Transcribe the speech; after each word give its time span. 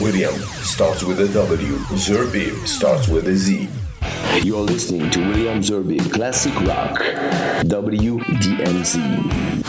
William 0.00 0.32
starts 0.62 1.02
with 1.02 1.18
a 1.20 1.26
W. 1.32 1.76
Zerbib 1.96 2.68
starts 2.68 3.08
with 3.08 3.26
a 3.26 3.34
Z. 3.34 3.68
You're 4.44 4.60
listening 4.60 5.10
to 5.10 5.18
William 5.18 5.60
Zerbib 5.60 6.12
Classic 6.12 6.54
Rock, 6.60 7.00
WDMZ. 7.66 9.67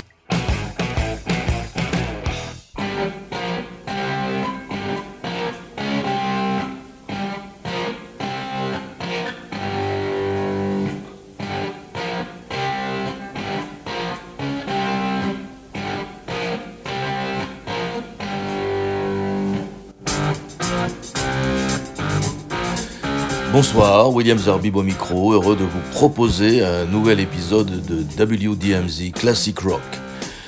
Bonsoir, 23.62 24.14
William 24.14 24.38
Zerbib 24.38 24.78
au 24.78 24.84
micro, 24.84 25.34
heureux 25.34 25.58
de 25.58 25.66
vous 25.66 25.82
proposer 25.92 26.64
un 26.64 26.86
nouvel 26.86 27.20
épisode 27.20 27.86
de 27.86 28.06
WDMZ 28.48 29.12
Classic 29.12 29.60
Rock. 29.60 29.82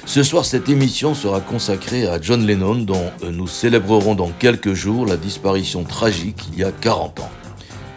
Ce 0.06 0.24
soir, 0.24 0.46
cette 0.46 0.70
émission 0.70 1.14
sera 1.14 1.42
consacrée 1.42 2.08
à 2.08 2.22
John 2.22 2.48
Lennon, 2.48 2.76
dont 2.76 3.12
nous 3.30 3.48
célébrerons 3.48 4.16
dans 4.16 4.32
quelques 4.40 4.72
jours 4.72 5.06
la 5.06 5.18
disparition 5.18 5.84
tragique 5.84 6.42
il 6.54 6.60
y 6.60 6.64
a 6.64 6.72
40 6.72 7.20
ans. 7.20 7.30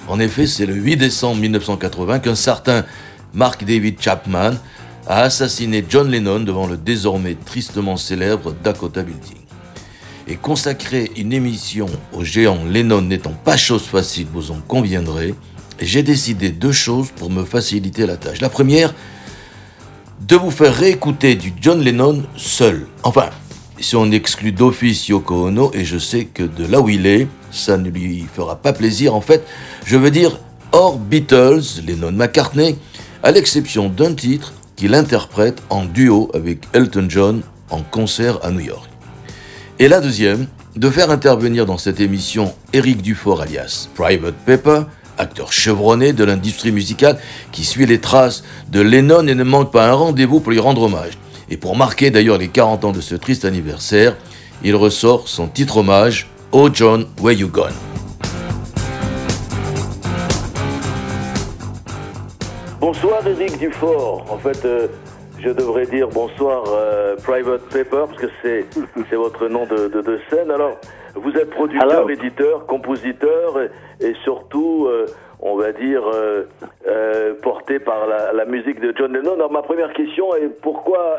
En 0.09 0.19
effet, 0.19 0.49
c'est 0.49 0.67
le 0.67 0.75
8 0.75 0.97
décembre 0.97 1.41
1980 1.43 2.19
qu'un 2.19 2.35
certain 2.35 2.85
Mark 3.35 3.63
David 3.63 4.01
Chapman 4.01 4.55
a 5.07 5.21
assassiné 5.21 5.85
John 5.89 6.11
Lennon 6.11 6.41
devant 6.41 6.67
le 6.67 6.77
désormais 6.77 7.37
tristement 7.37 7.97
célèbre 7.97 8.53
Dakota 8.65 9.05
Building 9.05 9.44
et 10.29 10.37
consacrer 10.37 11.11
une 11.17 11.33
émission 11.33 11.87
au 12.13 12.25
géant 12.25 12.65
Lennon 12.65 13.03
n'étant 13.03 13.35
pas 13.45 13.57
chose 13.57 13.83
facile, 13.83 14.27
vous 14.33 14.51
en 14.51 14.61
conviendrez, 14.67 15.35
j'ai 15.81 16.03
décidé 16.03 16.51
deux 16.51 16.73
choses 16.73 17.11
pour 17.15 17.31
me 17.31 17.45
faciliter 17.45 18.07
la 18.07 18.17
tâche. 18.17 18.41
La 18.41 18.49
première, 18.49 18.95
de 20.27 20.37
vous 20.37 20.51
faire 20.51 20.75
réécouter 20.75 21.35
du 21.35 21.53
John 21.61 21.81
Lennon 21.83 22.23
seul. 22.37 22.87
Enfin, 23.03 23.31
si 23.79 23.97
on 23.97 24.11
exclut 24.11 24.53
d'office 24.53 25.09
Yoko 25.09 25.49
Ono, 25.49 25.71
et 25.75 25.85
je 25.85 25.99
sais 25.99 26.25
que 26.25 26.43
de 26.43 26.65
là 26.65 26.81
où 26.81 26.89
il 26.89 27.07
est, 27.07 27.27
ça 27.51 27.77
ne 27.77 27.91
lui 27.91 28.25
fera 28.33 28.57
pas 28.57 28.73
plaisir. 28.73 29.15
En 29.15 29.21
fait, 29.21 29.47
je 29.85 29.97
veux 29.97 30.11
dire 30.11 30.39
hors 30.73 30.99
Beatles, 30.99 31.83
Lennon 31.87 32.13
McCartney, 32.13 32.77
à 33.23 33.31
l'exception 33.31 33.89
d'un 33.89 34.15
titre 34.15 34.55
qu'il 34.77 34.95
interprète 34.95 35.63
en 35.71 35.85
duo 35.85 36.31
avec 36.35 36.61
Elton 36.73 37.07
John 37.09 37.43
en 37.71 37.83
concert 37.83 38.39
à 38.45 38.51
New 38.51 38.61
York. 38.61 38.94
Et 39.81 39.89
la 39.89 40.01
deuxième, 40.01 40.47
de 40.77 40.89
faire 40.89 41.11
intervenir 41.11 41.67
dans 41.67 41.79
cette 41.79 41.99
émission 41.99 42.55
Eric 42.73 43.03
Dufort 43.03 43.43
alias 43.43 43.89
Private 43.97 44.37
Pepper, 44.47 44.83
acteur 45.19 45.53
chevronné 45.53 46.13
de 46.13 46.23
l'industrie 46.23 46.71
musicale 46.71 47.19
qui 47.51 47.65
suit 47.65 47.85
les 47.85 48.01
traces 48.01 48.45
de 48.71 48.81
Lennon 48.81 49.27
et 49.27 49.35
ne 49.35 49.43
manque 49.43 49.73
pas 49.73 49.89
un 49.89 49.95
rendez-vous 49.95 50.39
pour 50.39 50.53
lui 50.53 50.61
rendre 50.61 50.83
hommage. 50.83 51.19
Et 51.51 51.57
pour 51.57 51.77
marquer 51.77 52.11
d'ailleurs 52.11 52.39
les 52.39 52.47
40 52.47 52.85
ans 52.85 52.93
de 52.93 53.01
ce 53.01 53.17
triste 53.17 53.45
anniversaire, 53.45 54.17
il 54.63 54.77
ressort 54.77 55.27
son 55.27 55.49
titre 55.49 55.79
hommage 55.79 56.31
Oh 56.53 56.69
John, 56.73 57.07
Where 57.21 57.37
You 57.37 57.49
Gone. 57.49 57.73
Bonsoir 62.81 63.27
Eric 63.27 63.59
Dufort. 63.59 64.25
En 64.31 64.39
fait, 64.39 64.65
euh, 64.65 64.87
je 65.45 65.51
devrais 65.51 65.85
dire 65.85 66.09
bonsoir 66.09 66.65
euh, 66.69 67.17
Private 67.17 67.69
Paper, 67.71 68.07
parce 68.09 68.19
que 68.19 68.29
c'est, 68.41 68.65
c'est 69.11 69.17
votre 69.17 69.47
nom 69.49 69.67
de, 69.67 69.89
de, 69.89 70.19
scène. 70.31 70.51
Alors, 70.51 70.79
vous 71.15 71.33
êtes 71.33 71.51
producteur, 71.51 72.11
éditeur, 72.11 72.67
compositeur 72.67 73.61
et, 74.01 74.15
surtout, 74.25 74.87
euh, 74.87 75.07
on 75.41 75.57
va 75.57 75.73
dire, 75.73 76.03
euh, 76.07 77.35
porté 77.43 77.79
par 77.79 78.07
la, 78.07 78.45
musique 78.47 78.81
de 78.81 78.95
John 78.97 79.13
Lennon. 79.13 79.35
Alors, 79.35 79.53
ma 79.53 79.63
première 79.63 79.93
question 79.93 80.35
est 80.35 80.49
pourquoi 80.63 81.19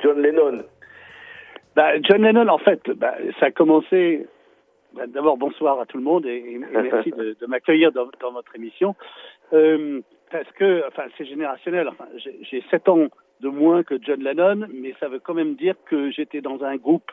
John 0.00 0.22
Lennon? 0.22 0.62
Bah, 1.74 2.00
John 2.02 2.22
Lennon, 2.22 2.48
en 2.48 2.58
fait, 2.58 2.88
bah, 2.90 3.14
ça 3.40 3.46
a 3.46 3.50
commencé. 3.50 4.26
Bah, 4.94 5.02
d'abord, 5.08 5.36
bonsoir 5.36 5.80
à 5.80 5.86
tout 5.86 5.98
le 5.98 6.04
monde 6.04 6.26
et, 6.26 6.60
merci 6.72 7.10
de, 7.10 7.46
m'accueillir 7.46 7.90
dans, 7.90 8.08
dans, 8.20 8.32
votre 8.32 8.54
émission. 8.54 8.94
parce 9.50 10.50
que, 10.56 10.86
enfin, 10.86 11.04
c'est 11.16 11.24
générationnel. 11.24 11.88
Enfin, 11.88 12.06
j'ai, 12.16 12.38
j'ai 12.42 12.62
7 12.70 12.88
ans 12.88 13.08
de 13.40 13.48
moins 13.48 13.82
que 13.82 13.94
John 14.00 14.22
Lennon, 14.22 14.66
mais 14.72 14.94
ça 15.00 15.08
veut 15.08 15.20
quand 15.20 15.34
même 15.34 15.54
dire 15.54 15.74
que 15.86 16.10
j'étais 16.10 16.40
dans 16.40 16.62
un 16.62 16.76
groupe 16.76 17.10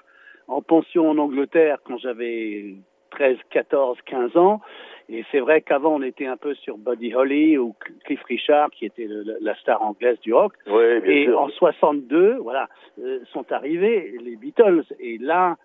en 0.48 0.62
pension 0.62 1.10
en 1.10 1.18
Angleterre 1.18 1.80
quand 1.84 1.98
j'avais 1.98 2.76
13, 3.12 3.38
14, 3.50 3.98
15 4.06 4.38
ans. 4.38 4.62
Et 5.08 5.24
c'est 5.32 5.40
vrai 5.40 5.62
qu'avant, 5.62 5.96
on 5.96 6.02
était 6.02 6.26
un 6.26 6.38
peu 6.38 6.56
sur 6.56 6.78
Buddy 6.78 7.14
Holly 7.14 7.58
ou 7.58 7.76
Cliff 8.06 8.24
Richard, 8.24 8.72
qui 8.72 8.86
était 8.86 9.08
la 9.40 9.56
star 9.56 9.82
anglaise 9.82 10.20
du 10.22 10.34
rock. 10.34 10.54
Oui, 10.68 11.00
bien 11.02 11.12
et 11.12 11.32
en 11.32 11.50
62, 11.50 12.38
voilà, 12.38 12.70
euh, 13.00 13.20
sont 13.32 13.52
arrivés 13.52 14.16
les 14.22 14.36
Beatles. 14.36 14.84
Et 15.00 15.20
là, 15.20 15.58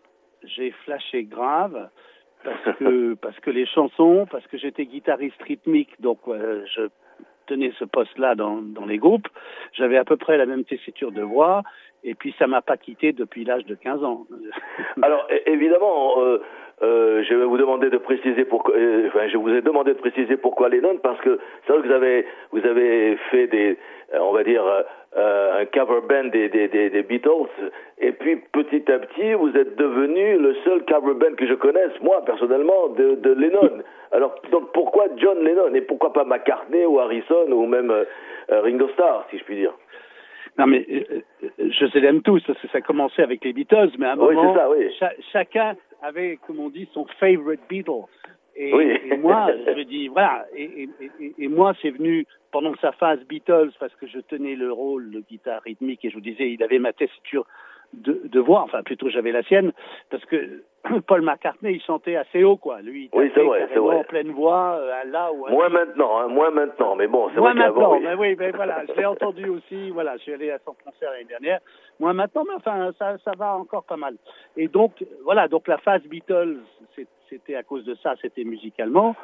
j'ai 0.44 0.72
flashé 0.84 1.24
grave 1.24 1.88
parce 2.44 2.76
que 2.78 3.14
parce 3.22 3.38
que 3.40 3.50
les 3.50 3.66
chansons, 3.66 4.26
parce 4.30 4.46
que 4.46 4.58
j'étais 4.58 4.84
guitariste 4.84 5.42
rythmique, 5.42 6.00
donc 6.00 6.18
euh, 6.28 6.62
je 6.74 6.82
tenais 7.50 7.72
ce 7.78 7.84
poste-là 7.84 8.34
dans, 8.34 8.62
les 8.86 8.98
groupes, 8.98 9.28
j'avais 9.72 9.96
à 9.96 10.04
peu 10.04 10.16
près 10.16 10.38
la 10.38 10.46
même 10.46 10.64
tessiture 10.64 11.12
de 11.12 11.22
voix, 11.22 11.62
et 12.04 12.14
puis 12.14 12.34
ça 12.38 12.46
m'a 12.46 12.62
pas 12.62 12.76
quitté 12.76 13.12
depuis 13.12 13.44
l'âge 13.44 13.64
de 13.66 13.74
15 13.74 14.04
ans. 14.04 14.26
Alors 15.02 15.26
évidemment, 15.46 16.22
euh, 16.22 16.38
euh, 16.82 17.22
je 17.28 17.34
vais 17.34 17.44
vous 17.44 17.58
demander 17.58 17.90
de 17.90 17.98
préciser 17.98 18.44
pourquoi. 18.44 18.74
Euh, 18.74 19.10
je 19.30 19.36
vous 19.36 19.50
ai 19.50 19.60
demandé 19.60 19.92
de 19.92 19.98
préciser 19.98 20.36
pourquoi 20.36 20.68
Lennon 20.68 20.98
parce 21.02 21.20
que 21.20 21.38
c'est 21.66 21.72
vrai 21.72 21.82
que 21.82 21.88
vous 21.88 21.94
avez 21.94 22.26
vous 22.52 22.64
avez 22.66 23.16
fait 23.30 23.48
des, 23.48 23.78
on 24.18 24.32
va 24.32 24.44
dire, 24.44 24.62
un 25.16 25.64
cover 25.66 26.00
band 26.08 26.28
des, 26.30 26.48
des, 26.48 26.68
des, 26.68 27.02
Beatles 27.02 27.50
et 27.98 28.12
puis 28.12 28.36
petit 28.52 28.90
à 28.92 29.00
petit 29.00 29.34
vous 29.34 29.50
êtes 29.56 29.76
devenu 29.76 30.38
le 30.38 30.54
seul 30.64 30.84
cover 30.84 31.14
band 31.14 31.34
que 31.36 31.46
je 31.46 31.54
connaisse 31.54 32.00
moi 32.00 32.24
personnellement 32.24 32.88
de, 32.90 33.16
de 33.16 33.32
Lennon. 33.32 33.82
Alors 34.12 34.36
donc 34.52 34.72
pourquoi 34.72 35.06
John 35.16 35.42
Lennon 35.44 35.74
et 35.74 35.80
pourquoi 35.80 36.12
pas 36.12 36.24
McCartney 36.24 36.86
ou 36.86 37.00
Harrison 37.00 37.50
ou 37.50 37.66
même 37.66 37.92
Ringo 38.48 38.88
Starr 38.90 39.26
si 39.30 39.38
je 39.38 39.44
puis 39.44 39.56
dire? 39.56 39.72
Non, 40.58 40.66
mais 40.66 40.84
je 41.58 41.98
les 41.98 42.06
aime 42.06 42.22
tous, 42.22 42.42
parce 42.46 42.58
que 42.60 42.68
ça 42.68 42.78
a 42.78 42.80
commencé 42.80 43.22
avec 43.22 43.44
les 43.44 43.52
Beatles, 43.52 43.92
mais 43.98 44.06
à 44.06 44.12
un 44.12 44.16
moment, 44.16 44.54
ça, 44.54 44.68
oui. 44.70 44.92
chacun 45.32 45.74
avait, 46.02 46.38
comme 46.46 46.60
on 46.60 46.68
dit, 46.68 46.88
son 46.92 47.06
favorite 47.18 47.60
Beatle. 47.68 48.04
Et, 48.56 48.70
et 48.70 49.16
moi, 49.16 49.48
je 49.66 49.70
me 49.72 49.84
dis, 49.84 50.08
voilà, 50.08 50.44
et, 50.54 50.88
et, 51.00 51.32
et 51.38 51.48
moi, 51.48 51.72
c'est 51.80 51.90
venu 51.90 52.26
pendant 52.50 52.74
sa 52.80 52.92
phase 52.92 53.20
Beatles, 53.28 53.70
parce 53.78 53.94
que 53.94 54.06
je 54.06 54.18
tenais 54.18 54.54
le 54.54 54.72
rôle 54.72 55.10
de 55.10 55.20
guitare 55.20 55.62
rythmique, 55.62 56.04
et 56.04 56.10
je 56.10 56.14
vous 56.14 56.20
disais, 56.20 56.50
il 56.50 56.62
avait 56.62 56.78
ma 56.78 56.92
tessiture 56.92 57.46
de, 57.92 58.20
de 58.24 58.40
voix, 58.40 58.62
enfin 58.62 58.82
plutôt 58.82 59.08
j'avais 59.08 59.32
la 59.32 59.42
sienne, 59.42 59.72
parce 60.10 60.24
que 60.26 60.62
Paul 61.06 61.22
McCartney, 61.22 61.74
il 61.74 61.82
chantait 61.82 62.16
assez 62.16 62.42
haut, 62.42 62.56
quoi. 62.56 62.80
Lui, 62.80 63.10
il 63.12 63.18
oui, 63.18 63.30
c'est 63.34 63.42
vrai, 63.42 63.68
c'est 63.72 63.78
vrai. 63.78 63.96
en 63.96 64.04
pleine 64.04 64.30
voix, 64.30 64.78
euh, 64.80 65.04
là 65.10 65.32
ou 65.32 65.46
Moins 65.48 65.68
maintenant, 65.68 66.18
hein, 66.18 66.28
moins 66.28 66.50
maintenant, 66.50 66.96
mais 66.96 67.06
bon, 67.06 67.28
c'est 67.34 67.40
vrai 67.40 67.54
maintenant, 67.54 68.00
mais 68.00 68.14
oui, 68.14 68.36
mais 68.38 68.50
voilà, 68.50 68.84
je 68.88 68.98
l'ai 68.98 69.06
entendu 69.06 69.48
aussi, 69.48 69.90
voilà, 69.90 70.16
je 70.16 70.22
suis 70.22 70.32
allé 70.32 70.50
à 70.50 70.58
son 70.64 70.74
concert 70.84 71.10
l'année 71.10 71.24
dernière. 71.24 71.60
Moins 71.98 72.14
maintenant, 72.14 72.44
mais 72.46 72.54
enfin, 72.54 72.90
ça, 72.98 73.18
ça 73.24 73.32
va 73.36 73.56
encore 73.56 73.84
pas 73.84 73.96
mal. 73.96 74.16
Et 74.56 74.68
donc, 74.68 75.04
voilà, 75.24 75.48
donc 75.48 75.68
la 75.68 75.78
phase 75.78 76.02
Beatles, 76.02 76.58
c'était 77.28 77.56
à 77.56 77.62
cause 77.62 77.84
de 77.84 77.94
ça, 78.02 78.14
c'était 78.20 78.44
musicalement. 78.44 79.14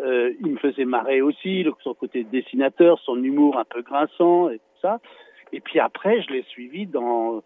Euh, 0.00 0.32
il 0.40 0.52
me 0.52 0.58
faisait 0.58 0.84
marrer 0.84 1.22
aussi, 1.22 1.64
son 1.82 1.94
côté 1.94 2.24
dessinateur, 2.24 2.98
son 3.00 3.22
humour 3.22 3.56
un 3.58 3.64
peu 3.64 3.82
grinçant 3.82 4.50
et 4.50 4.58
tout 4.58 4.80
ça. 4.82 4.98
Et 5.52 5.60
puis 5.60 5.78
après, 5.78 6.22
je 6.22 6.32
l'ai 6.32 6.42
suivi 6.42 6.86
dans, 6.86 7.42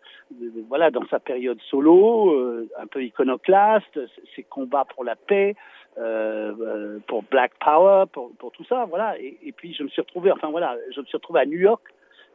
voilà, 0.68 0.90
dans 0.90 1.06
sa 1.08 1.20
période 1.20 1.60
solo, 1.68 2.32
euh, 2.32 2.68
un 2.78 2.86
peu 2.86 3.02
iconoclaste, 3.04 4.00
ses 4.34 4.42
combats 4.42 4.86
pour 4.94 5.04
la 5.04 5.16
paix, 5.16 5.54
euh, 5.98 6.52
euh, 6.60 6.98
pour 7.06 7.24
Black 7.24 7.52
Power, 7.62 8.04
pour, 8.12 8.30
pour 8.38 8.52
tout 8.52 8.64
ça, 8.64 8.86
voilà. 8.88 9.18
Et, 9.18 9.38
et, 9.44 9.52
puis 9.52 9.74
je 9.74 9.82
me 9.82 9.88
suis 9.88 10.00
retrouvé, 10.00 10.32
enfin 10.32 10.48
voilà, 10.48 10.76
je 10.94 11.00
me 11.00 11.06
suis 11.06 11.16
retrouvé 11.16 11.40
à 11.40 11.46
New 11.46 11.58
York 11.58 11.82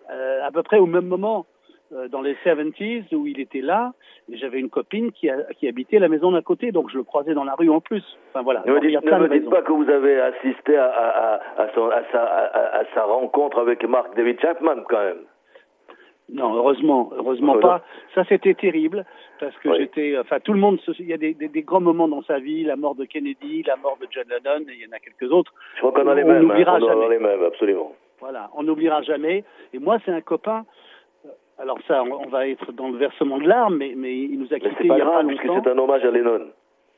à 0.07 0.51
peu 0.51 0.61
près 0.61 0.77
au 0.77 0.85
même 0.85 1.07
moment 1.07 1.47
dans 2.11 2.21
les 2.21 2.35
70s 2.45 3.15
où 3.15 3.25
il 3.25 3.39
était 3.39 3.61
là, 3.61 3.93
et 4.31 4.37
j'avais 4.37 4.59
une 4.59 4.69
copine 4.69 5.11
qui, 5.11 5.31
a, 5.31 5.37
qui 5.57 5.67
habitait 5.67 5.97
la 5.97 6.09
maison 6.09 6.31
d'à 6.31 6.43
côté, 6.43 6.71
donc 6.71 6.91
je 6.91 6.97
le 6.97 7.03
croisais 7.03 7.33
dans 7.33 7.43
la 7.43 7.55
rue 7.55 7.71
en 7.71 7.79
plus. 7.79 8.03
Enfin 8.29 8.43
voilà. 8.43 8.61
Ne 8.67 8.73
me 8.73 8.81
dites, 8.81 9.03
ne 9.03 9.17
me 9.17 9.39
dites 9.39 9.49
pas 9.49 9.63
que 9.63 9.71
vous 9.71 9.89
avez 9.89 10.21
assisté 10.21 10.77
à, 10.77 10.85
à, 10.85 11.63
à, 11.63 11.73
son, 11.73 11.89
à, 11.89 12.03
sa, 12.11 12.23
à, 12.23 12.83
sa 12.93 13.03
rencontre 13.03 13.57
avec 13.59 13.83
Mark 13.87 14.15
David 14.15 14.39
Chapman 14.39 14.83
quand 14.87 15.03
même. 15.03 15.21
Non, 16.29 16.55
heureusement, 16.55 17.11
heureusement 17.15 17.59
pas. 17.59 17.83
Ça, 18.15 18.23
c'était 18.27 18.55
terrible 18.55 19.05
parce 19.39 19.55
que 19.57 19.75
j'étais, 19.77 20.17
enfin, 20.17 20.39
tout 20.39 20.53
le 20.53 20.59
monde, 20.59 20.79
il 20.99 21.05
y 21.05 21.13
a 21.13 21.17
des, 21.17 21.33
des, 21.35 21.47
des, 21.49 21.61
grands 21.61 21.81
moments 21.81 22.07
dans 22.07 22.23
sa 22.23 22.39
vie, 22.39 22.63
la 22.63 22.75
mort 22.75 22.95
de 22.95 23.05
Kennedy, 23.05 23.63
la 23.63 23.75
mort 23.75 23.97
de 24.01 24.07
John 24.09 24.25
Lennon, 24.27 24.65
et 24.67 24.73
il 24.73 24.85
y 24.85 24.87
en 24.87 24.95
a 24.95 24.99
quelques 24.99 25.31
autres. 25.31 25.53
Je 25.75 25.81
crois 25.81 25.91
qu'on 25.91 26.07
a 26.07 26.15
les 26.15 26.23
mêmes. 26.23 26.37
On 26.37 26.47
n'oubliera 26.47 26.77
hein, 26.77 26.79
jamais. 26.79 27.09
les 27.09 27.19
mêmes, 27.19 27.43
absolument. 27.43 27.93
Voilà, 28.19 28.49
on 28.55 28.63
n'oubliera 28.63 29.03
jamais. 29.03 29.43
Et 29.73 29.79
moi, 29.79 29.97
c'est 30.03 30.11
un 30.11 30.21
copain. 30.21 30.65
Alors 31.59 31.77
ça, 31.87 32.03
on 32.03 32.27
va 32.27 32.47
être 32.47 32.71
dans 32.73 32.89
le 32.89 32.97
versement 32.97 33.37
de 33.37 33.47
l'arme, 33.47 33.77
mais, 33.77 33.93
mais 33.95 34.17
il 34.17 34.39
nous 34.39 34.51
a 34.53 34.59
quittés 34.59 34.75
il 34.81 34.87
y 34.87 34.91
a 34.91 35.05
pas 35.05 35.21
longtemps. 35.21 35.61
c'est 35.63 35.69
un 35.69 35.77
hommage 35.77 36.03
à 36.03 36.11
Lennon. 36.11 36.47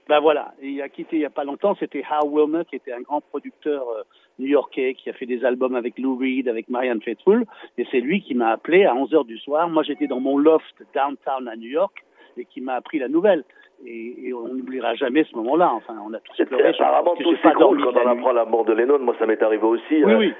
Ben 0.07 0.21
voilà, 0.21 0.53
il 0.61 0.81
a 0.81 0.87
quitté 0.87 1.17
il 1.17 1.19
n'y 1.19 1.25
a 1.25 1.29
pas 1.29 1.43
longtemps, 1.43 1.75
c'était 1.75 2.03
Hal 2.09 2.27
Wilmer, 2.29 2.63
qui 2.69 2.77
était 2.77 2.93
un 2.93 3.01
grand 3.01 3.19
producteur 3.19 3.83
euh, 3.89 4.03
new-yorkais, 4.39 4.93
qui 4.95 5.09
a 5.09 5.13
fait 5.13 5.25
des 5.25 5.43
albums 5.45 5.75
avec 5.75 5.97
Lou 5.99 6.15
Reed, 6.17 6.47
avec 6.47 6.69
Marianne 6.69 7.01
Faithfull, 7.01 7.45
et 7.77 7.85
c'est 7.91 7.99
lui 7.99 8.21
qui 8.21 8.35
m'a 8.35 8.49
appelé 8.49 8.85
à 8.85 8.93
11h 8.93 9.25
du 9.25 9.37
soir. 9.37 9.67
Moi, 9.69 9.83
j'étais 9.83 10.07
dans 10.07 10.19
mon 10.19 10.37
loft 10.37 10.75
downtown 10.93 11.47
à 11.47 11.55
New 11.55 11.69
York, 11.69 12.03
et 12.37 12.45
qui 12.45 12.61
m'a 12.61 12.75
appris 12.75 12.99
la 12.99 13.07
nouvelle. 13.07 13.43
Et, 13.85 14.29
et 14.29 14.33
on 14.33 14.47
n'oubliera 14.47 14.95
jamais 14.95 15.23
ce 15.23 15.35
moment-là. 15.35 15.71
Enfin, 15.71 15.95
on 16.03 16.11
a 16.13 16.19
tous 16.19 16.43
pleuré. 16.45 16.69
Apparemment, 16.69 17.15
tout 17.15 17.35
s'écroule 17.43 17.83
quand 17.83 17.93
on 17.95 18.07
apprend 18.07 18.31
la 18.31 18.43
mort 18.45 18.65
de 18.65 18.73
Lennon. 18.73 18.97
Moi, 18.99 19.15
ça 19.19 19.27
m'est 19.27 19.41
arrivé 19.43 19.61
aussi. 19.63 20.03
Oui, 20.03 20.11
euh, 20.13 20.17
oui. 20.17 20.33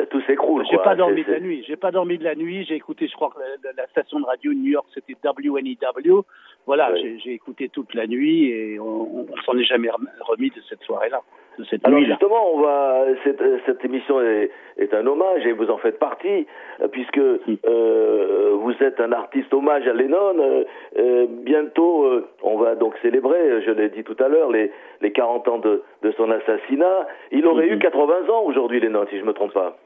euh, 0.00 0.04
Tout 0.10 0.20
s'écroule. 0.26 0.62
J'ai 0.70 0.76
pas 0.76 0.94
dormi 0.94 1.24
de 1.24 1.30
la 1.32 1.40
nuit. 1.40 1.64
J'ai 1.66 1.76
pas 1.76 1.90
dormi 1.90 2.18
de 2.18 2.24
la 2.24 2.34
nuit. 2.34 2.66
J'ai 2.66 2.74
écouté, 2.74 3.08
je 3.08 3.14
crois 3.14 3.30
que 3.30 3.40
la, 3.76 3.86
station 3.88 4.20
de 4.20 4.26
radio 4.26 4.52
de 4.52 4.58
New 4.58 4.72
York, 4.72 4.86
c'était 4.92 5.16
WNEW. 5.24 6.22
Voilà, 6.66 6.90
Oui. 6.92 7.18
j'ai- 7.24 7.32
écouté 7.32 7.70
toute 7.70 7.94
la 7.94 8.06
nuit 8.06 8.50
et 8.50 8.78
on, 8.78 9.26
on 9.30 9.36
s'en 9.46 9.56
est 9.56 9.64
jamais 9.64 9.88
rem- 9.88 10.08
remis 10.20 10.50
de 10.50 10.60
cette 10.68 10.82
soirée-là, 10.82 11.22
cette 11.68 11.86
Alors 11.86 11.98
nuit-là. 11.98 12.14
justement, 12.14 12.54
on 12.54 12.60
va 12.60 13.04
cette, 13.24 13.42
cette 13.66 13.84
émission 13.84 14.20
est, 14.20 14.50
est 14.78 14.92
un 14.94 15.06
hommage 15.06 15.46
et 15.46 15.52
vous 15.52 15.70
en 15.70 15.78
faites 15.78 15.98
partie 15.98 16.46
euh, 16.80 16.88
puisque 16.88 17.18
euh, 17.18 18.56
vous 18.60 18.72
êtes 18.80 19.00
un 19.00 19.12
artiste 19.12 19.52
hommage 19.52 19.86
à 19.86 19.92
Lennon. 19.92 20.36
Euh, 20.38 20.64
euh, 20.98 21.26
bientôt, 21.28 22.04
euh, 22.04 22.28
on 22.42 22.56
va 22.56 22.74
donc 22.74 22.94
célébrer, 23.02 23.62
je 23.62 23.70
l'ai 23.70 23.90
dit 23.90 24.04
tout 24.04 24.16
à 24.18 24.28
l'heure, 24.28 24.50
les, 24.50 24.72
les 25.00 25.12
40 25.12 25.48
ans 25.48 25.58
de, 25.58 25.82
de 26.02 26.10
son 26.12 26.30
assassinat. 26.30 27.06
Il 27.30 27.46
aurait 27.46 27.68
eu 27.68 27.78
80 27.78 28.28
ans 28.30 28.42
aujourd'hui, 28.44 28.80
Lennon, 28.80 29.06
si 29.10 29.18
je 29.18 29.24
me 29.24 29.32
trompe 29.32 29.52
pas. 29.52 29.76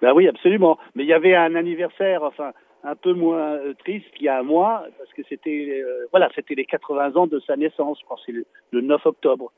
Ben 0.00 0.12
oui, 0.14 0.26
absolument. 0.28 0.78
Mais 0.94 1.04
il 1.04 1.08
y 1.08 1.12
avait 1.12 1.34
un 1.34 1.54
anniversaire, 1.54 2.22
enfin, 2.24 2.50
un 2.84 2.96
peu 2.96 3.12
moins 3.12 3.52
euh, 3.52 3.74
triste 3.84 4.10
qu'il 4.14 4.26
y 4.26 4.28
a 4.28 4.38
un 4.38 4.42
mois, 4.42 4.82
parce 4.98 5.12
que 5.12 5.22
c'était, 5.28 5.82
euh, 5.84 6.06
voilà, 6.10 6.28
c'était 6.34 6.54
les 6.56 6.64
80 6.64 7.14
ans 7.16 7.26
de 7.28 7.38
sa 7.40 7.56
naissance. 7.56 7.98
Je 8.00 8.04
crois 8.04 8.16
que 8.16 8.22
c'est 8.26 8.32
le, 8.32 8.44
le 8.72 8.80
9 8.80 9.06
octobre. 9.06 9.52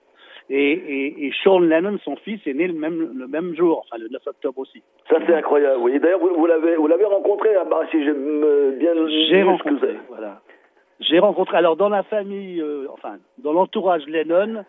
Et, 0.50 0.72
et, 0.72 1.26
et 1.26 1.32
Sean 1.42 1.58
Lennon, 1.60 1.98
son 2.04 2.16
fils, 2.16 2.38
est 2.46 2.52
né 2.52 2.66
le 2.66 2.74
même, 2.74 3.12
le 3.16 3.26
même 3.26 3.54
jour, 3.56 3.84
enfin 3.86 3.96
le 4.02 4.08
9 4.10 4.20
octobre 4.26 4.58
aussi. 4.58 4.82
Ça 5.08 5.16
c'est 5.26 5.34
incroyable. 5.34 5.80
Oui. 5.80 5.98
D'ailleurs, 5.98 6.20
vous, 6.20 6.34
vous 6.36 6.46
l'avez 6.46 6.76
vous 6.76 6.86
l'avez 6.86 7.06
rencontré 7.06 7.54
à 7.54 7.64
bah, 7.64 7.80
si 7.90 8.04
j'ai 8.04 8.12
me- 8.12 8.76
bien 8.78 8.92
J'ai 9.30 9.42
rencontré, 9.42 9.96
voilà. 10.10 10.40
J'ai 11.00 11.18
rencontré, 11.18 11.56
alors 11.56 11.76
dans 11.76 11.88
la 11.88 12.02
famille, 12.02 12.60
euh, 12.60 12.86
enfin, 12.92 13.16
dans 13.38 13.52
l'entourage 13.52 14.06
Lennon, 14.06 14.64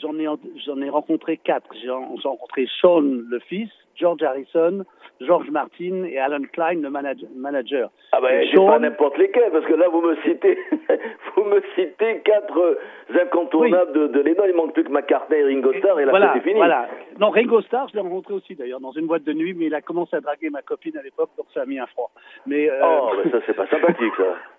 j'en 0.00 0.18
ai, 0.18 0.26
j'en 0.66 0.80
ai 0.80 0.88
rencontré 0.90 1.36
quatre. 1.36 1.68
J'ai 1.82 1.90
en- 1.90 2.16
j'ai 2.16 2.28
rencontré 2.28 2.66
Sean, 2.80 3.00
le 3.02 3.38
fils, 3.40 3.70
George 3.96 4.22
Harrison, 4.22 4.84
George 5.20 5.50
Martin 5.50 6.04
et 6.04 6.18
Alan 6.18 6.42
Klein, 6.52 6.80
le 6.80 6.90
manage- 6.90 7.24
manager. 7.36 7.90
Ah 8.12 8.20
ben, 8.20 8.46
Sean- 8.54 8.66
pas 8.66 8.78
n'importe 8.78 9.18
lesquels, 9.18 9.50
parce 9.52 9.66
que 9.66 9.74
là, 9.74 9.88
vous 9.88 10.00
me 10.00 10.16
citez, 10.22 10.58
vous 11.36 11.44
me 11.44 11.60
citez 11.76 12.20
quatre 12.24 12.58
euh, 12.58 12.78
incontournables 13.22 13.92
de, 13.92 14.06
de 14.08 14.20
Lennon. 14.20 14.44
Il 14.48 14.54
manque 14.54 14.72
plus 14.74 14.84
que 14.84 14.90
McCartney 14.90 15.38
et 15.38 15.44
Ringo 15.44 15.72
Starr, 15.74 16.00
et 16.00 16.04
là, 16.04 16.10
voilà, 16.10 16.32
c'est 16.34 16.40
fini. 16.40 16.54
voilà. 16.54 16.88
Non, 17.20 17.30
Ringo 17.30 17.60
Starr, 17.62 17.88
je 17.88 17.94
l'ai 17.94 18.00
rencontré 18.00 18.34
aussi 18.34 18.54
d'ailleurs 18.54 18.80
dans 18.80 18.92
une 18.92 19.06
boîte 19.06 19.24
de 19.24 19.32
nuit, 19.32 19.54
mais 19.54 19.66
il 19.66 19.74
a 19.74 19.82
commencé 19.82 20.16
à 20.16 20.20
draguer 20.20 20.50
ma 20.50 20.62
copine 20.62 20.96
à 20.96 21.02
l'époque, 21.02 21.30
donc 21.36 21.46
ça 21.54 21.62
a 21.62 21.66
mis 21.66 21.78
un 21.78 21.86
froid. 21.86 22.10
Mais 22.46 22.68
euh, 22.70 22.80
Oh, 22.82 23.10
ben 23.22 23.30
ça, 23.30 23.38
c'est 23.46 23.54
pas 23.54 23.66
sympathique, 23.68 24.14
ça. 24.16 24.24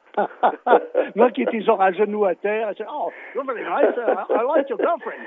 moi 1.15 1.31
qui 1.31 1.41
étais 1.43 1.61
genre 1.61 1.81
à 1.81 1.91
genoux 1.91 2.25
à 2.25 2.35
terre, 2.35 2.69
je 2.69 2.73
disais, 2.73 2.89
oh, 2.91 3.09
you're 3.33 3.45
very 3.45 3.63
nice, 3.63 3.95
I 4.29 4.43
like 4.55 4.69
your 4.69 4.79
girlfriend. 4.79 5.23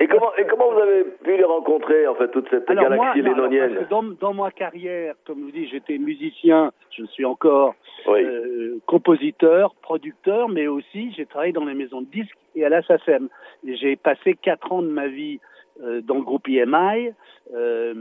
Et 0.00 0.06
comment, 0.06 0.34
et 0.36 0.44
comment 0.46 0.72
vous 0.72 0.78
avez 0.80 1.04
pu 1.04 1.36
les 1.36 1.44
rencontrer, 1.44 2.06
en 2.06 2.14
fait, 2.14 2.28
toute 2.28 2.48
cette 2.50 2.68
Alors 2.70 2.90
moi, 2.90 3.12
galaxie 3.14 3.22
non, 3.22 3.32
alors, 3.32 3.48
lénonienne 3.48 3.74
parce 3.74 3.86
que 3.86 3.90
dans, 3.90 4.02
dans 4.02 4.34
ma 4.34 4.50
carrière, 4.50 5.14
comme 5.26 5.38
je 5.38 5.44
vous 5.44 5.50
dis, 5.50 5.68
j'étais 5.68 5.98
musicien, 5.98 6.72
je 6.90 7.04
suis 7.06 7.24
encore 7.24 7.74
Oui. 8.06 8.22
euh, 8.22 8.78
compositeur, 8.86 9.74
producteur, 9.82 10.48
mais 10.48 10.66
aussi 10.66 11.12
j'ai 11.16 11.26
travaillé 11.26 11.52
dans 11.52 11.64
les 11.64 11.74
maisons 11.74 12.02
de 12.02 12.06
disques 12.06 12.36
et 12.54 12.64
à 12.64 12.68
la 12.68 12.82
SACEM. 12.82 13.28
J'ai 13.66 13.96
passé 13.96 14.34
quatre 14.34 14.72
ans 14.72 14.82
de 14.82 14.88
ma 14.88 15.08
vie 15.08 15.40
euh, 15.82 16.00
dans 16.02 16.16
le 16.16 16.22
groupe 16.22 16.48
EMI, 16.48 17.12
euh, 17.54 17.94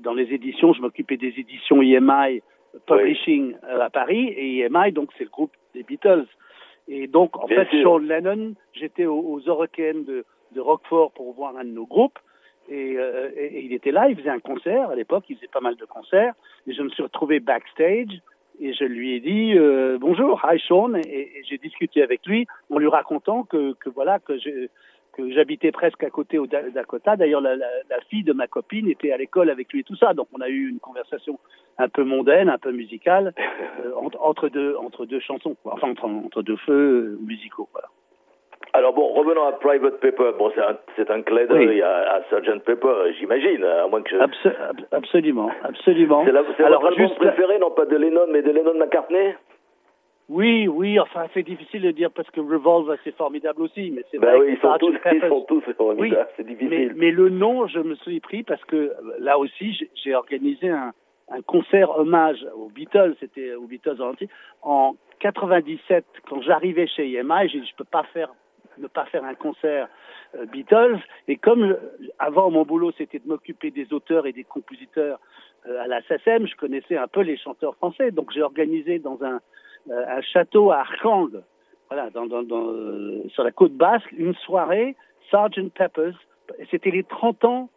dans 0.00 0.14
les 0.14 0.32
éditions, 0.32 0.72
je 0.72 0.80
m'occupais 0.82 1.16
des 1.16 1.34
éditions 1.38 1.82
EMI 1.82 2.42
Publishing 2.86 3.54
euh, 3.64 3.80
à 3.80 3.90
Paris, 3.90 4.28
et 4.36 4.58
EMI, 4.60 4.92
donc 4.92 5.10
c'est 5.16 5.24
le 5.24 5.30
groupe 5.30 5.52
des 5.74 5.82
Beatles. 5.82 6.26
Et 6.88 7.06
donc, 7.06 7.36
en 7.36 7.46
Bien 7.46 7.64
fait, 7.64 7.76
sûr. 7.76 7.82
Sean 7.82 7.98
Lennon, 7.98 8.54
j'étais 8.72 9.06
aux, 9.06 9.18
aux 9.20 9.40
Eurocaines 9.40 10.04
de, 10.04 10.24
de 10.52 10.60
Roquefort 10.60 11.12
pour 11.12 11.32
voir 11.34 11.56
un 11.56 11.64
de 11.64 11.70
nos 11.70 11.86
groupes, 11.86 12.18
et, 12.70 12.94
euh, 12.98 13.30
et- 13.36 13.46
et 13.58 13.64
il 13.64 13.72
était 13.72 13.90
là, 13.92 14.08
il 14.08 14.16
faisait 14.16 14.30
un 14.30 14.40
concert, 14.40 14.90
à 14.90 14.94
l'époque, 14.94 15.24
il 15.28 15.36
faisait 15.36 15.48
pas 15.52 15.60
mal 15.60 15.76
de 15.76 15.84
concerts, 15.84 16.34
et 16.66 16.72
je 16.72 16.82
me 16.82 16.88
suis 16.90 17.02
retrouvé 17.02 17.40
backstage, 17.40 18.20
et 18.60 18.72
je 18.72 18.84
lui 18.84 19.14
ai 19.14 19.20
dit 19.20 19.52
euh, 19.56 19.98
bonjour, 20.00 20.40
hi 20.44 20.58
Sean, 20.60 20.94
et, 20.94 21.00
et 21.08 21.42
j'ai 21.48 21.58
discuté 21.58 22.02
avec 22.02 22.26
lui 22.26 22.46
en 22.70 22.78
lui 22.78 22.88
racontant 22.88 23.44
que, 23.44 23.74
que 23.74 23.88
voilà, 23.90 24.18
que 24.18 24.36
je 24.38 24.68
que 25.18 25.30
j'habitais 25.32 25.72
presque 25.72 26.04
à 26.04 26.10
côté 26.10 26.38
au 26.38 26.46
Da- 26.46 26.70
Dakota. 26.70 27.16
D'ailleurs, 27.16 27.40
la, 27.40 27.56
la, 27.56 27.66
la 27.90 28.00
fille 28.08 28.22
de 28.22 28.32
ma 28.32 28.46
copine 28.46 28.88
était 28.88 29.10
à 29.12 29.16
l'école 29.16 29.50
avec 29.50 29.72
lui 29.72 29.80
et 29.80 29.84
tout 29.84 29.96
ça. 29.96 30.14
Donc, 30.14 30.28
on 30.36 30.40
a 30.40 30.48
eu 30.48 30.68
une 30.70 30.78
conversation 30.78 31.38
un 31.76 31.88
peu 31.88 32.04
mondaine, 32.04 32.48
un 32.48 32.58
peu 32.58 32.70
musicale, 32.70 33.34
euh, 33.84 33.90
entre, 33.96 34.18
entre 34.22 34.48
deux 34.48 34.76
entre 34.76 35.06
deux 35.06 35.20
chansons, 35.20 35.56
quoi. 35.62 35.74
enfin 35.74 35.90
entre, 35.90 36.04
entre 36.04 36.42
deux 36.42 36.56
feux 36.56 37.18
euh, 37.18 37.18
musicaux. 37.26 37.68
Voilà. 37.72 37.88
Alors 38.74 38.92
bon, 38.92 39.08
revenons 39.14 39.44
à 39.46 39.52
Private 39.52 39.98
Paper. 40.00 40.32
Bon, 40.38 40.52
c'est 40.96 41.10
un, 41.10 41.22
clin 41.22 41.46
d'œil 41.46 41.68
Oui. 41.68 41.82
à, 41.82 42.14
à 42.16 42.20
Sgt. 42.30 42.60
Pepper, 42.64 43.12
j'imagine, 43.18 43.64
à 43.64 43.86
moins 43.88 44.02
que 44.02 44.10
je... 44.10 44.16
Abso- 44.16 44.54
ab- 44.68 44.86
absolument, 44.92 45.50
absolument. 45.64 46.22
C'est 46.26 46.32
votre 46.32 46.60
album 46.64 46.94
juste- 46.96 47.16
préféré, 47.16 47.58
non 47.58 47.70
pas 47.70 47.86
de 47.86 47.96
Lennon, 47.96 48.26
mais 48.30 48.42
de 48.42 48.50
Lennon-McCartney 48.50 49.34
Oui, 50.28 50.68
oui, 50.68 50.98
enfin, 51.00 51.26
c'est 51.32 51.42
difficile 51.42 51.82
de 51.82 51.90
dire 51.90 52.10
parce 52.10 52.30
que 52.30 52.40
Revolve, 52.40 52.94
c'est 53.02 53.16
formidable 53.16 53.62
aussi, 53.62 53.90
mais 53.90 54.04
c'est 54.10 54.18
Ben 54.18 54.26
vrai 54.36 54.38
oui, 54.40 54.46
que 54.46 54.52
ils 54.52 54.60
sont 54.60 54.76
tous, 54.78 54.94
ils 55.12 55.28
sont 55.28 55.44
tous 55.48 55.62
formidables, 55.74 56.28
c'est 56.36 56.44
Mais, 56.46 56.54
difficile. 56.54 56.92
mais 56.96 57.10
le 57.10 57.30
nom, 57.30 57.66
je 57.66 57.78
me 57.80 57.94
suis 57.96 58.20
pris 58.20 58.42
parce 58.42 58.62
que 58.66 58.76
euh, 58.76 58.92
là 59.20 59.38
aussi, 59.38 59.72
j'ai- 59.94 60.14
organisé 60.14 60.68
un, 60.68 60.92
un 61.30 61.40
concert 61.42 61.96
hommage 61.98 62.44
aux 62.54 62.68
Beatles, 62.68 63.14
c'était 63.20 63.54
aux 63.54 63.66
Beatles 63.66 64.02
en 64.02 64.10
entier, 64.10 64.28
en 64.60 64.96
97, 65.20 66.04
quand 66.28 66.42
j'arrivais 66.42 66.86
chez 66.86 67.10
EMI, 67.10 67.48
j'ai 67.48 67.60
dit, 67.60 67.66
je 67.66 67.76
peux 67.76 67.84
pas 67.84 68.02
faire 68.12 68.30
ne 68.76 68.86
pas 68.86 69.06
faire 69.06 69.24
un 69.24 69.34
concert 69.34 69.88
euh, 70.36 70.44
Beatles. 70.46 70.98
Et 71.26 71.36
comme 71.36 71.76
avant 72.20 72.48
mon 72.50 72.64
boulot, 72.64 72.92
c'était 72.96 73.18
de 73.18 73.26
m'occuper 73.26 73.70
des 73.72 73.92
auteurs 73.92 74.26
et 74.26 74.32
des 74.32 74.44
compositeurs 74.44 75.18
euh, 75.66 75.82
à 75.82 75.88
la 75.88 76.00
SACEM, 76.02 76.46
je 76.46 76.54
connaissais 76.54 76.96
un 76.96 77.08
peu 77.08 77.22
les 77.22 77.36
chanteurs 77.38 77.74
français. 77.76 78.10
Donc 78.12 78.30
j'ai 78.32 78.42
organisé 78.42 78.98
dans 79.00 79.18
un, 79.24 79.40
un 79.90 80.20
château 80.20 80.70
à 80.70 80.78
Arkhang, 80.80 81.30
voilà, 81.90 82.10
dans, 82.10 82.26
dans, 82.26 82.42
dans, 82.42 82.68
euh, 82.68 83.22
sur 83.28 83.44
la 83.44 83.50
côte 83.50 83.72
basque, 83.72 84.10
une 84.16 84.34
soirée 84.34 84.94
Sgt. 85.30 85.70
Peppers. 85.74 86.14
C'était 86.70 86.90
les 86.90 87.02
30 87.04 87.44
ans. 87.44 87.68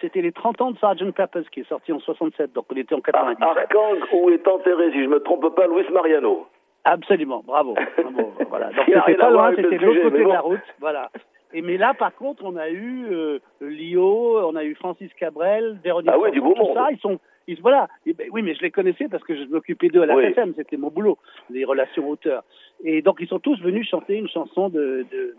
C'était 0.00 0.20
les 0.20 0.32
30 0.32 0.60
ans 0.60 0.70
de 0.72 0.76
Sgt. 0.78 1.12
Peppers 1.12 1.48
qui 1.50 1.60
est 1.60 1.68
sorti 1.68 1.92
en 1.92 2.00
67, 2.00 2.52
donc 2.52 2.66
on 2.70 2.76
était 2.76 2.94
en 2.94 2.98
Ar- 2.98 3.02
97. 3.36 3.42
Arkang, 3.42 3.98
où 4.12 4.30
est 4.30 4.46
enterré, 4.46 4.92
si 4.92 5.02
je 5.02 5.08
me 5.08 5.20
trompe 5.20 5.54
pas, 5.54 5.66
Luis 5.66 5.86
Mariano. 5.92 6.46
Absolument, 6.84 7.42
bravo. 7.44 7.74
bravo 7.98 8.32
voilà. 8.48 8.66
Donc 8.72 8.84
c'était 8.86 9.14
à 9.14 9.16
pas 9.16 9.30
loin, 9.30 9.50
c'était 9.56 9.78
de 9.78 9.86
l'autre 9.86 10.02
côté 10.02 10.22
de 10.24 10.28
la 10.28 10.40
route, 10.40 10.60
voilà. 10.80 11.10
Et 11.52 11.62
mais 11.62 11.76
là, 11.78 11.94
par 11.94 12.14
contre, 12.14 12.44
on 12.44 12.56
a 12.56 12.68
eu 12.68 13.06
euh, 13.10 13.38
Lio, 13.60 14.38
on 14.46 14.54
a 14.56 14.64
eu 14.64 14.74
Francis 14.74 15.12
Cabrel, 15.14 15.78
Véronique. 15.82 16.10
Ah 16.12 16.18
oui, 16.18 16.30
du 16.30 16.38
Sanson, 16.38 16.48
beau 16.48 16.54
tout 16.54 16.62
monde. 16.66 16.74
Ça, 16.74 16.88
ils 16.90 16.98
sont, 16.98 17.18
ils, 17.46 17.60
voilà. 17.60 17.88
Et 18.06 18.12
ben, 18.12 18.28
oui, 18.32 18.42
mais 18.42 18.54
je 18.54 18.62
les 18.62 18.70
connaissais 18.70 19.08
parce 19.08 19.22
que 19.24 19.36
je 19.36 19.44
m'occupais 19.44 19.88
d'eux 19.88 20.02
à 20.02 20.06
la 20.06 20.16
Oui. 20.16 20.34
C'était 20.56 20.76
mon 20.76 20.90
boulot, 20.90 21.18
les 21.50 21.64
relations 21.64 22.08
auteurs. 22.08 22.44
Et 22.84 23.02
donc 23.02 23.18
ils 23.20 23.28
sont 23.28 23.38
tous 23.38 23.60
venus 23.60 23.88
chanter 23.88 24.16
une 24.16 24.28
chanson 24.28 24.68
de, 24.68 25.06
de 25.10 25.16
euh, 25.16 25.34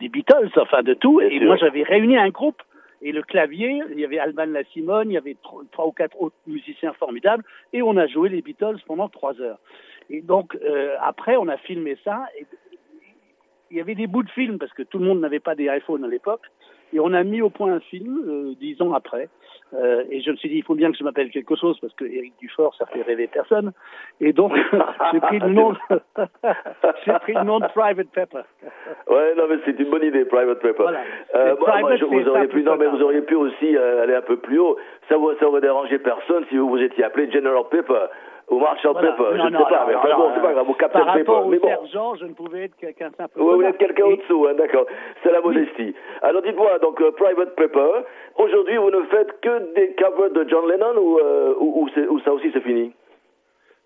des 0.00 0.08
Beatles, 0.08 0.50
enfin 0.56 0.82
de 0.82 0.94
tout. 0.94 1.18
Bien 1.18 1.28
et 1.28 1.38
sûr. 1.38 1.46
moi, 1.46 1.56
j'avais 1.56 1.82
réuni 1.82 2.16
un 2.16 2.28
groupe. 2.28 2.62
Et 3.02 3.12
le 3.12 3.22
clavier, 3.22 3.82
il 3.90 4.00
y 4.00 4.04
avait 4.06 4.18
Alban 4.18 4.46
La 4.46 4.64
Simone, 4.64 5.10
il 5.10 5.14
y 5.14 5.18
avait 5.18 5.36
tro- 5.42 5.62
trois 5.70 5.86
ou 5.86 5.92
quatre 5.92 6.20
autres 6.20 6.36
musiciens 6.46 6.94
formidables, 6.94 7.44
et 7.74 7.82
on 7.82 7.94
a 7.98 8.06
joué 8.06 8.30
les 8.30 8.40
Beatles 8.40 8.78
pendant 8.86 9.10
trois 9.10 9.38
heures. 9.40 9.58
Et 10.08 10.22
donc, 10.22 10.56
euh, 10.56 10.96
après, 11.02 11.36
on 11.36 11.46
a 11.46 11.58
filmé 11.58 11.98
ça. 12.02 12.24
Et 12.38 12.46
il 13.70 13.76
y 13.76 13.80
avait 13.82 13.94
des 13.94 14.06
bouts 14.06 14.22
de 14.22 14.30
film, 14.30 14.58
parce 14.58 14.72
que 14.72 14.82
tout 14.82 14.98
le 14.98 15.04
monde 15.04 15.20
n'avait 15.20 15.40
pas 15.40 15.54
des 15.54 15.66
iPhones 15.66 16.04
à 16.04 16.08
l'époque. 16.08 16.40
Et 16.94 16.98
on 17.00 17.12
a 17.12 17.22
mis 17.22 17.42
au 17.42 17.50
point 17.50 17.74
un 17.74 17.80
film, 17.80 18.24
euh, 18.26 18.54
dix 18.58 18.80
ans 18.80 18.94
après. 18.94 19.28
Euh, 19.74 20.04
et 20.10 20.20
je 20.20 20.30
me 20.30 20.36
suis 20.36 20.48
dit, 20.48 20.56
il 20.58 20.62
faut 20.62 20.76
bien 20.76 20.92
que 20.92 20.96
je 20.96 21.02
m'appelle 21.02 21.30
quelque 21.30 21.56
chose, 21.56 21.78
parce 21.80 21.92
que 21.94 22.04
Eric 22.04 22.34
Dufort, 22.40 22.74
ça 22.76 22.86
fait 22.86 23.02
rêver 23.02 23.26
personne. 23.26 23.72
Et 24.20 24.32
donc, 24.32 24.52
j'ai 25.12 25.20
pris 25.20 25.38
le 25.40 25.48
nom, 25.48 25.72
de- 25.72 25.78
j'ai 27.04 27.12
pris 27.20 27.34
le 27.34 27.42
nom 27.42 27.58
de 27.60 27.66
Private 27.68 28.08
Pepper. 28.10 28.42
Ouais, 29.08 29.34
non, 29.36 29.44
mais 29.50 29.56
c'est 29.64 29.78
une 29.78 29.90
bonne 29.90 30.04
idée, 30.04 30.24
Private. 30.24 30.64
Voilà. 30.78 31.00
Euh, 31.34 31.44
Mais 31.46 31.50
bon, 31.50 31.64
Private, 31.64 31.80
moi, 31.80 31.96
je- 31.96 32.04
vous 32.04 32.28
auriez 32.28 32.46
pu, 32.48 32.62
non, 32.62 32.76
mais 32.76 32.86
vous 32.86 33.02
auriez 33.02 33.22
pu 33.22 33.34
aussi 33.34 33.76
euh, 33.76 34.02
aller 34.04 34.14
un 34.14 34.22
peu 34.22 34.36
plus 34.36 34.58
haut. 34.58 34.76
Ça, 35.08 35.16
vous- 35.16 35.34
ça 35.40 35.46
aurait 35.48 35.60
dérangé 35.60 35.98
personne 35.98 36.44
si 36.48 36.56
vous 36.56 36.68
vous 36.68 36.80
étiez 36.80 37.04
appelé 37.04 37.30
General 37.30 37.64
Pepper 37.70 38.06
ou 38.48 38.58
Marshall 38.60 38.92
Voilà. 38.92 39.12
Pepper. 39.12 39.24
je 39.32 39.42
ne 39.48 39.56
sais 39.58 39.64
pas, 39.64 39.84
mais 39.86 39.94
non, 39.94 40.16
bon, 40.18 40.30
c'est 40.34 40.40
pas 40.42 40.52
grave, 40.52 40.68
ou 40.70 40.74
Captain 40.74 40.98
Par 41.00 41.08
rapport 41.08 41.18
Pepper. 41.42 41.46
au 41.46 41.50
Mais 41.50 41.58
bon. 41.58 41.68
sergent, 41.68 42.14
je 42.14 42.24
ne 42.26 42.32
pouvais 42.34 42.64
être 42.64 42.76
qu'un 42.76 43.10
simple 43.10 43.40
Oui, 43.40 43.54
vous 43.56 43.62
êtes 43.62 43.78
quelqu'un 43.78 44.04
au-dessous, 44.04 44.46
hein, 44.48 44.54
d'accord. 44.54 44.86
C'est 45.22 45.32
la 45.32 45.40
modestie. 45.40 45.94
Alors 46.22 46.42
dites-moi, 46.42 46.78
donc 46.78 47.00
euh, 47.00 47.10
Private 47.12 47.56
Pepper, 47.56 47.90
aujourd'hui 48.36 48.76
vous 48.76 48.90
ne 48.90 49.02
faites 49.06 49.40
que 49.40 49.74
des 49.74 49.94
covers 49.94 50.30
de 50.30 50.48
John 50.48 50.68
Lennon 50.68 50.96
ou, 50.96 51.18
euh, 51.18 51.54
ou, 51.58 51.82
ou 51.82 51.88
c'est- 51.94 52.06
ou 52.06 52.20
ça 52.20 52.32
aussi 52.32 52.50
c'est 52.52 52.60
fini? 52.62 52.92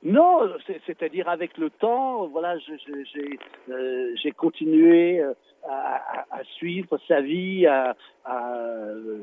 Non, 0.03 0.41
c'est- 0.67 0.81
c'est-à-dire 0.87 1.29
avec 1.29 1.59
le 1.59 1.69
temps, 1.69 2.27
voilà, 2.29 2.57
j'ai 2.59 2.73
euh, 3.71 4.13
j'ai 4.17 4.31
continué 4.33 5.23
à, 5.69 6.43
suivre 6.57 6.97
sa 7.07 7.21
vie, 7.21 7.67
à, 7.67 7.95
euh, 8.31 9.19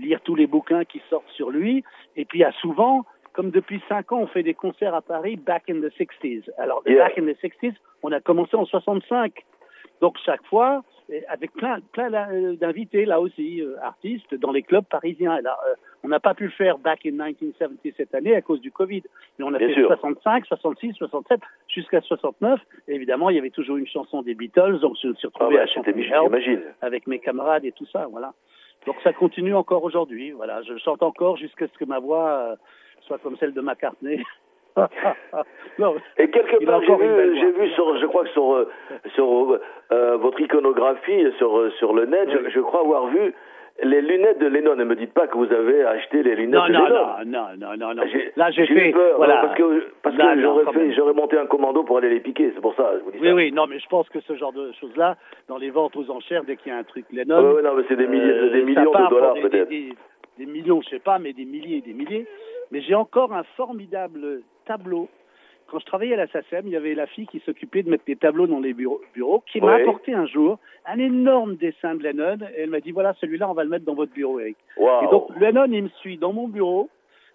lire 0.00 0.20
tous 0.24 0.34
les 0.34 0.46
bouquins 0.46 0.84
qui 0.84 1.02
sortent 1.10 1.28
sur 1.36 1.50
lui, 1.50 1.84
et 2.16 2.24
puis 2.24 2.44
à 2.44 2.52
souvent, 2.52 3.04
comme 3.32 3.50
depuis 3.50 3.82
cinq 3.88 4.12
ans, 4.12 4.20
on 4.20 4.26
fait 4.26 4.42
des 4.42 4.54
concerts 4.54 4.94
à 4.94 5.02
Paris 5.02 5.36
back 5.36 5.64
in 5.70 5.80
the 5.80 5.92
60s. 5.98 6.50
Alors, 6.58 6.82
back 6.82 7.18
in 7.18 7.22
the 7.22 7.36
60s, 7.42 7.74
on 8.02 8.12
a 8.12 8.20
commencé 8.20 8.56
en 8.56 8.64
65. 8.64 9.32
Donc 10.00 10.16
chaque 10.24 10.44
fois, 10.46 10.82
avec 11.28 11.52
plein, 11.52 11.78
plein 11.92 12.10
d'invités 12.54 13.04
là 13.04 13.20
aussi, 13.20 13.60
euh, 13.60 13.76
artistes, 13.82 14.34
dans 14.34 14.50
les 14.50 14.62
clubs 14.62 14.84
parisiens. 14.84 15.40
là, 15.40 15.56
euh, 15.68 15.74
on 16.02 16.08
n'a 16.08 16.20
pas 16.20 16.34
pu 16.34 16.44
le 16.44 16.50
faire 16.50 16.78
back 16.78 17.06
in 17.06 17.12
1970 17.12 17.94
cette 17.96 18.14
année 18.14 18.34
à 18.34 18.42
cause 18.42 18.60
du 18.60 18.72
Covid. 18.72 19.02
Mais 19.38 19.44
on 19.44 19.54
a 19.54 19.58
fait 19.58 19.74
65, 19.74 20.46
66, 20.46 20.94
67, 20.94 21.40
jusqu'à 21.68 22.00
69. 22.00 22.60
Et 22.88 22.94
évidemment, 22.94 23.30
il 23.30 23.36
y 23.36 23.38
avait 23.38 23.50
toujours 23.50 23.76
une 23.76 23.86
chanson 23.86 24.22
des 24.22 24.34
Beatles, 24.34 24.80
donc 24.80 24.96
je 25.00 25.08
me 25.08 25.14
suis 25.14 25.28
retrouvé 25.28 25.58
ah 25.58 25.62
à 25.62 25.66
avec 26.80 27.06
mes 27.06 27.18
camarades 27.18 27.64
et 27.64 27.72
tout 27.72 27.86
ça, 27.86 28.06
voilà. 28.10 28.32
Donc 28.86 28.96
ça 29.04 29.12
continue 29.12 29.54
encore 29.54 29.84
aujourd'hui, 29.84 30.32
voilà. 30.32 30.62
Je 30.62 30.76
chante 30.78 31.02
encore 31.02 31.36
jusqu'à 31.36 31.68
ce 31.68 31.78
que 31.78 31.84
ma 31.84 32.00
voix 32.00 32.28
euh, 32.30 32.56
soit 33.06 33.18
comme 33.18 33.36
celle 33.36 33.52
de 33.52 33.60
McCartney. 33.60 34.22
et 36.18 36.30
quelque 36.30 36.64
part, 36.64 36.82
j'ai 36.82 36.96
vu, 36.96 37.36
j'ai 37.38 37.50
vu 37.52 37.70
sur, 37.72 37.98
je 37.98 38.06
crois 38.06 38.24
que 38.24 38.30
sur, 38.30 38.54
euh, 38.54 38.68
sur 39.14 39.58
euh, 39.92 40.16
votre 40.16 40.40
iconographie 40.40 41.26
sur, 41.38 41.70
sur 41.78 41.92
le 41.92 42.06
net, 42.06 42.28
je, 42.48 42.60
crois 42.60 42.80
avoir 42.80 43.06
vu 43.08 43.34
les 43.82 44.00
lunettes 44.00 44.38
de 44.38 44.46
Lennon. 44.46 44.76
Ne 44.76 44.84
me 44.84 44.96
dites 44.96 45.12
pas 45.12 45.26
que 45.26 45.36
vous 45.36 45.52
avez 45.52 45.84
acheté 45.84 46.22
les 46.22 46.36
lunettes 46.36 46.68
de 46.68 46.72
non, 46.72 46.84
Lennon. 46.84 47.06
Non, 47.26 47.46
non, 47.58 47.76
non, 47.76 47.94
non. 47.94 48.02
Là, 48.36 48.50
j'ai 48.50 48.66
fait. 48.66 48.92
Peur, 48.92 49.16
voilà. 49.16 49.42
Parce 49.42 49.56
que, 49.56 49.86
parce 50.02 50.16
que 50.16 50.40
j'aurais, 50.40 50.72
fait, 50.72 50.92
j'aurais 50.92 51.14
monté 51.14 51.36
un 51.38 51.46
commando 51.46 51.82
pour 51.82 51.98
aller 51.98 52.10
les 52.10 52.20
piquer. 52.20 52.52
C'est 52.54 52.60
pour 52.60 52.74
ça. 52.74 52.92
Je 52.98 53.04
vous 53.04 53.10
dis 53.10 53.18
oui, 53.20 53.28
ça. 53.28 53.34
oui, 53.34 53.52
non, 53.52 53.66
mais 53.66 53.78
je 53.78 53.88
pense 53.88 54.08
que 54.08 54.20
ce 54.20 54.34
genre 54.36 54.52
de 54.52 54.72
choses-là, 54.80 55.16
dans 55.48 55.58
les 55.58 55.70
ventes 55.70 55.96
aux 55.96 56.10
enchères, 56.10 56.44
dès 56.44 56.56
qu'il 56.56 56.72
y 56.72 56.74
a 56.74 56.78
un 56.78 56.84
truc 56.84 57.04
Lennon. 57.12 57.56
Oui, 57.56 57.62
non, 57.62 57.74
mais 57.74 57.82
c'est 57.88 57.96
des, 57.96 58.06
milliers, 58.06 58.32
euh, 58.32 58.50
des 58.50 58.62
millions 58.62 58.90
de 58.92 59.10
dollars 59.10 59.34
peut-être. 59.34 59.68
Des, 59.68 59.88
des, 59.88 59.96
des, 60.38 60.46
millions, 60.46 60.80
je 60.80 60.88
sais 60.88 60.98
pas, 60.98 61.18
mais 61.18 61.32
des 61.32 61.44
milliers 61.44 61.78
et 61.78 61.82
des 61.82 61.92
milliers. 61.92 62.26
Mais 62.72 62.80
j'ai 62.80 62.94
encore 62.94 63.32
un 63.34 63.44
formidable 63.56 64.40
tableau. 64.64 65.08
Quand 65.70 65.78
je 65.78 65.86
travaillais 65.86 66.14
à 66.14 66.16
la 66.16 66.26
SACEM, 66.26 66.66
il 66.66 66.72
y 66.72 66.76
avait 66.76 66.94
la 66.94 67.06
fille 67.06 67.26
qui 67.26 67.40
s'occupait 67.40 67.82
de 67.82 67.90
mettre 67.90 68.04
des 68.06 68.16
tableaux 68.16 68.46
dans 68.46 68.60
les 68.60 68.72
bureaux, 68.74 69.44
qui 69.50 69.60
m'a 69.60 69.74
apporté 69.74 70.12
un 70.12 70.26
jour 70.26 70.58
un 70.86 70.98
énorme 70.98 71.56
dessin 71.56 71.94
de 71.94 72.02
Lennon. 72.02 72.38
Et 72.56 72.62
elle 72.62 72.70
m'a 72.70 72.80
dit 72.80 72.90
voilà, 72.90 73.14
celui-là, 73.20 73.48
on 73.48 73.54
va 73.54 73.62
le 73.62 73.70
mettre 73.70 73.84
dans 73.84 73.94
votre 73.94 74.12
bureau, 74.12 74.40
Eric. 74.40 74.56
Et 74.78 75.06
donc, 75.10 75.28
Lennon, 75.38 75.66
il 75.70 75.84
me 75.84 75.88
suit 76.00 76.16
dans 76.16 76.32
mon 76.32 76.48
bureau 76.48 76.88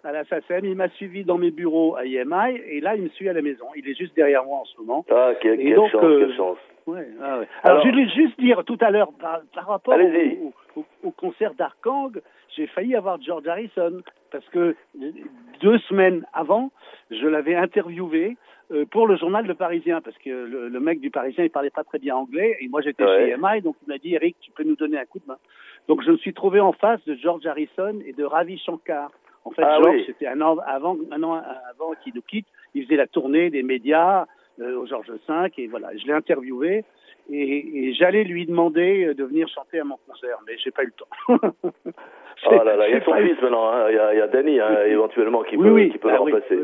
à 0.04 0.12
la 0.12 0.24
SACEM, 0.26 0.66
il 0.66 0.76
m'a 0.76 0.90
suivi 0.90 1.24
dans 1.24 1.38
mes 1.38 1.52
bureaux 1.52 1.96
à 1.96 2.06
IMI, 2.06 2.62
et 2.70 2.80
là, 2.80 2.96
il 2.96 3.04
me 3.04 3.10
suit 3.10 3.28
à 3.28 3.34
la 3.34 3.42
maison. 3.42 3.66
Il 3.76 3.90
est 3.90 3.96
juste 3.96 4.16
derrière 4.16 4.46
moi 4.46 4.60
en 4.60 4.66
ce 4.66 4.78
moment. 4.80 5.06
Ah, 5.12 5.32
quelle, 5.42 5.60
chance, 5.76 5.92
quelle 5.92 6.36
chance. 6.36 6.58
Ouais, 6.86 7.08
ah 7.22 7.40
ouais. 7.40 7.48
Alors, 7.64 7.84
je 7.84 7.90
voulais 7.90 8.10
juste 8.10 8.40
dire 8.40 8.64
tout 8.64 8.78
à 8.80 8.90
l'heure, 8.90 9.12
par, 9.20 9.42
rapport 9.68 9.96
au, 10.76 10.86
au, 11.04 11.12
concert 11.12 11.54
d'Arkang, 11.56 12.12
j'ai 12.56 12.68
failli 12.68 12.96
avoir 12.96 13.22
George 13.22 13.48
Harrison 13.48 14.02
parce 14.32 14.48
que 14.50 14.76
deux 15.62 15.78
semaines 15.80 16.26
avant, 16.34 16.72
je 17.12 17.28
l'avais 17.28 17.56
interviewé 17.56 18.38
euh, 18.72 18.86
pour 18.86 19.08
le 19.08 19.16
journal 19.16 19.46
Le 19.46 19.54
Parisien 19.54 20.02
parce 20.02 20.18
que 20.18 20.30
le, 20.30 20.80
mec 20.80 21.00
du 21.00 21.10
Parisien 21.10 21.46
il 21.46 21.50
parlait 21.50 21.70
pas 21.70 21.84
très 21.84 22.00
bien 22.00 22.16
anglais 22.16 22.58
et 22.60 22.68
moi 22.68 22.82
j'étais 22.82 23.06
chez 23.06 23.30
EMI 23.32 23.62
donc 23.62 23.76
il 23.86 23.90
m'a 23.90 23.98
dit 23.98 24.14
Eric 24.14 24.36
tu 24.42 24.52
peux 24.52 24.64
nous 24.64 24.76
donner 24.76 25.00
un 25.00 25.06
coup 25.06 25.20
de 25.20 25.28
main. 25.28 25.38
Donc 25.88 26.04
je 26.04 26.12
me 26.12 26.18
suis 26.18 26.34
trouvé 26.34 26.60
en 26.60 26.74
face 26.74 27.04
de 27.06 27.16
George 27.16 27.46
Harrison 27.46 28.00
et 28.06 28.14
de 28.14 28.24
Ravi 28.24 28.58
Shankar. 28.58 29.12
En 29.46 29.52
fait, 29.52 29.64
ah 29.64 29.80
George, 29.82 30.02
c'était 30.06 30.28
un 30.28 30.42
an 30.42 30.58
avant, 30.66 30.98
un 31.12 31.24
an 31.24 31.42
avant 31.70 31.94
qu'il 32.04 32.14
nous 32.14 32.22
quitte. 32.22 32.48
Il 32.74 32.84
faisait 32.84 32.98
la 32.98 33.08
tournée 33.08 33.50
des 33.50 33.64
médias 33.64 34.26
euh, 34.60 34.78
au 34.78 34.86
Georges 34.86 35.12
V 35.12 35.52
et 35.58 35.68
voilà, 35.68 35.96
je 35.96 36.06
l'ai 36.06 36.14
interviewé 36.14 36.84
et, 37.32 37.88
et 37.90 37.94
j'allais 37.94 38.24
lui 38.24 38.46
demander 38.46 39.14
de 39.14 39.24
venir 39.24 39.48
chanter 39.48 39.80
à 39.80 39.84
mon 39.84 39.98
concert, 40.08 40.40
mais 40.48 40.58
j'ai 40.64 40.72
pas 40.72 40.84
eu 40.84 40.88
le 40.88 40.92
temps. 40.92 41.54
oh 42.50 42.64
là 42.64 42.76
là, 42.76 42.88
il 42.88 42.94
y 42.94 42.98
a 42.98 43.04
son 43.04 43.14
fils 43.16 43.42
maintenant, 43.42 43.70
hein. 43.70 43.86
il, 43.90 43.96
y 43.96 44.00
a, 44.00 44.14
il 44.14 44.18
y 44.18 44.22
a 44.22 44.28
Danny 44.28 44.60
hein, 44.60 44.86
éventuellement 44.86 45.44
qui 45.44 45.58
peut, 45.58 45.80
qui 45.86 45.98
peut 45.98 46.10
le 46.10 46.16
ah 46.16 46.20
remplacer. 46.20 46.58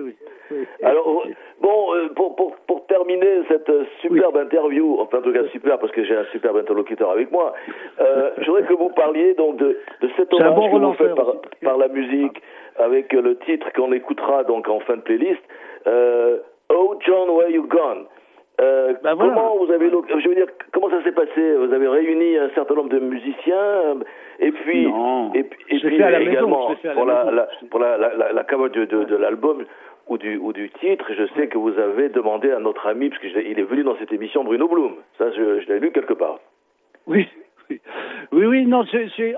Alors, 0.84 1.26
bon, 1.62 1.96
euh, 1.96 2.10
pour, 2.16 2.36
pour, 2.36 2.56
pour 2.68 2.86
terminer 2.88 3.42
cette 3.48 3.72
superbe 4.02 4.38
interview, 4.38 4.98
enfin 5.00 5.20
en 5.20 5.22
tout 5.22 5.34
cas 5.34 5.46
super 5.52 5.80
parce 5.80 5.92
que 5.92 6.04
j'ai 6.04 6.16
un 6.16 6.26
superbe 6.26 6.58
interlocuteur 6.58 7.12
avec 7.12 7.32
moi, 7.32 7.54
euh, 8.00 8.32
je 8.38 8.46
voudrais 8.46 8.64
que 8.64 8.74
vous 8.74 8.90
parliez 8.90 9.34
donc 9.34 9.58
de, 9.58 9.78
de 10.02 10.10
cet 10.18 10.34
hommage 10.34 10.56
bon 10.56 10.70
que 10.70 10.86
vous 10.86 10.94
faites 10.94 11.16
par, 11.16 11.34
par, 11.62 11.78
la 11.78 11.88
musique 11.88 12.42
avec 12.78 13.14
le 13.14 13.38
titre 13.40 13.72
qu'on 13.74 13.92
écoutera 13.94 14.44
donc 14.44 14.68
en 14.68 14.80
fin 14.82 14.98
de 14.98 15.02
playlist. 15.02 15.42
Euh, 15.88 16.38
oh 16.70 16.96
John, 17.06 17.30
where 17.30 17.50
you 17.50 17.68
gone? 17.68 18.06
Euh, 18.62 18.94
bah 19.04 19.16
comment 19.18 19.58
vous 19.58 19.72
avez 19.72 19.90
je 19.90 20.30
veux 20.30 20.36
dire 20.36 20.46
comment 20.72 20.90
ça 20.90 21.04
s'est 21.04 21.12
passé? 21.12 21.56
Vous 21.58 21.74
avez 21.74 21.88
réuni 21.88 22.38
un 22.38 22.50
certain 22.52 22.76
nombre 22.76 22.90
de 22.90 23.00
musiciens 23.00 23.96
et 24.40 24.52
puis 24.52 24.88
et, 25.34 25.40
et 25.40 25.80
puis 25.80 25.96
également 25.96 26.76
pour 26.94 27.06
la, 27.06 27.32
la, 27.32 27.48
pour 27.72 27.80
la, 27.80 27.98
la, 27.98 28.44
cover 28.44 28.70
de, 28.70 28.86
de, 28.86 29.06
de 29.06 29.16
l'album 29.16 29.66
ou 30.08 30.20
du 30.20 30.38
ou 30.38 30.54
du 30.54 30.70
titre, 30.70 31.06
je 31.14 31.26
sais 31.36 31.48
que 31.48 31.58
vous 31.58 31.78
avez 31.80 32.10
demandé 32.10 32.52
à 32.52 32.60
notre 32.60 32.86
ami 32.88 33.10
parce 33.10 33.22
qu'il 33.22 33.60
est 33.60 33.64
venu 33.64 33.84
dans 33.84 33.98
cette 33.98 34.14
émission 34.14 34.44
Bruno 34.44 34.68
Blum. 34.68 34.98
Ça 35.18 35.32
je, 35.32 35.62
je 35.62 35.68
l'ai 35.74 35.80
lu 35.80 35.92
quelque 35.92 36.14
part. 36.14 36.40
Oui, 37.08 37.28
oui, 37.70 37.82
oui, 38.32 38.46
oui 38.46 38.66
non, 38.68 38.86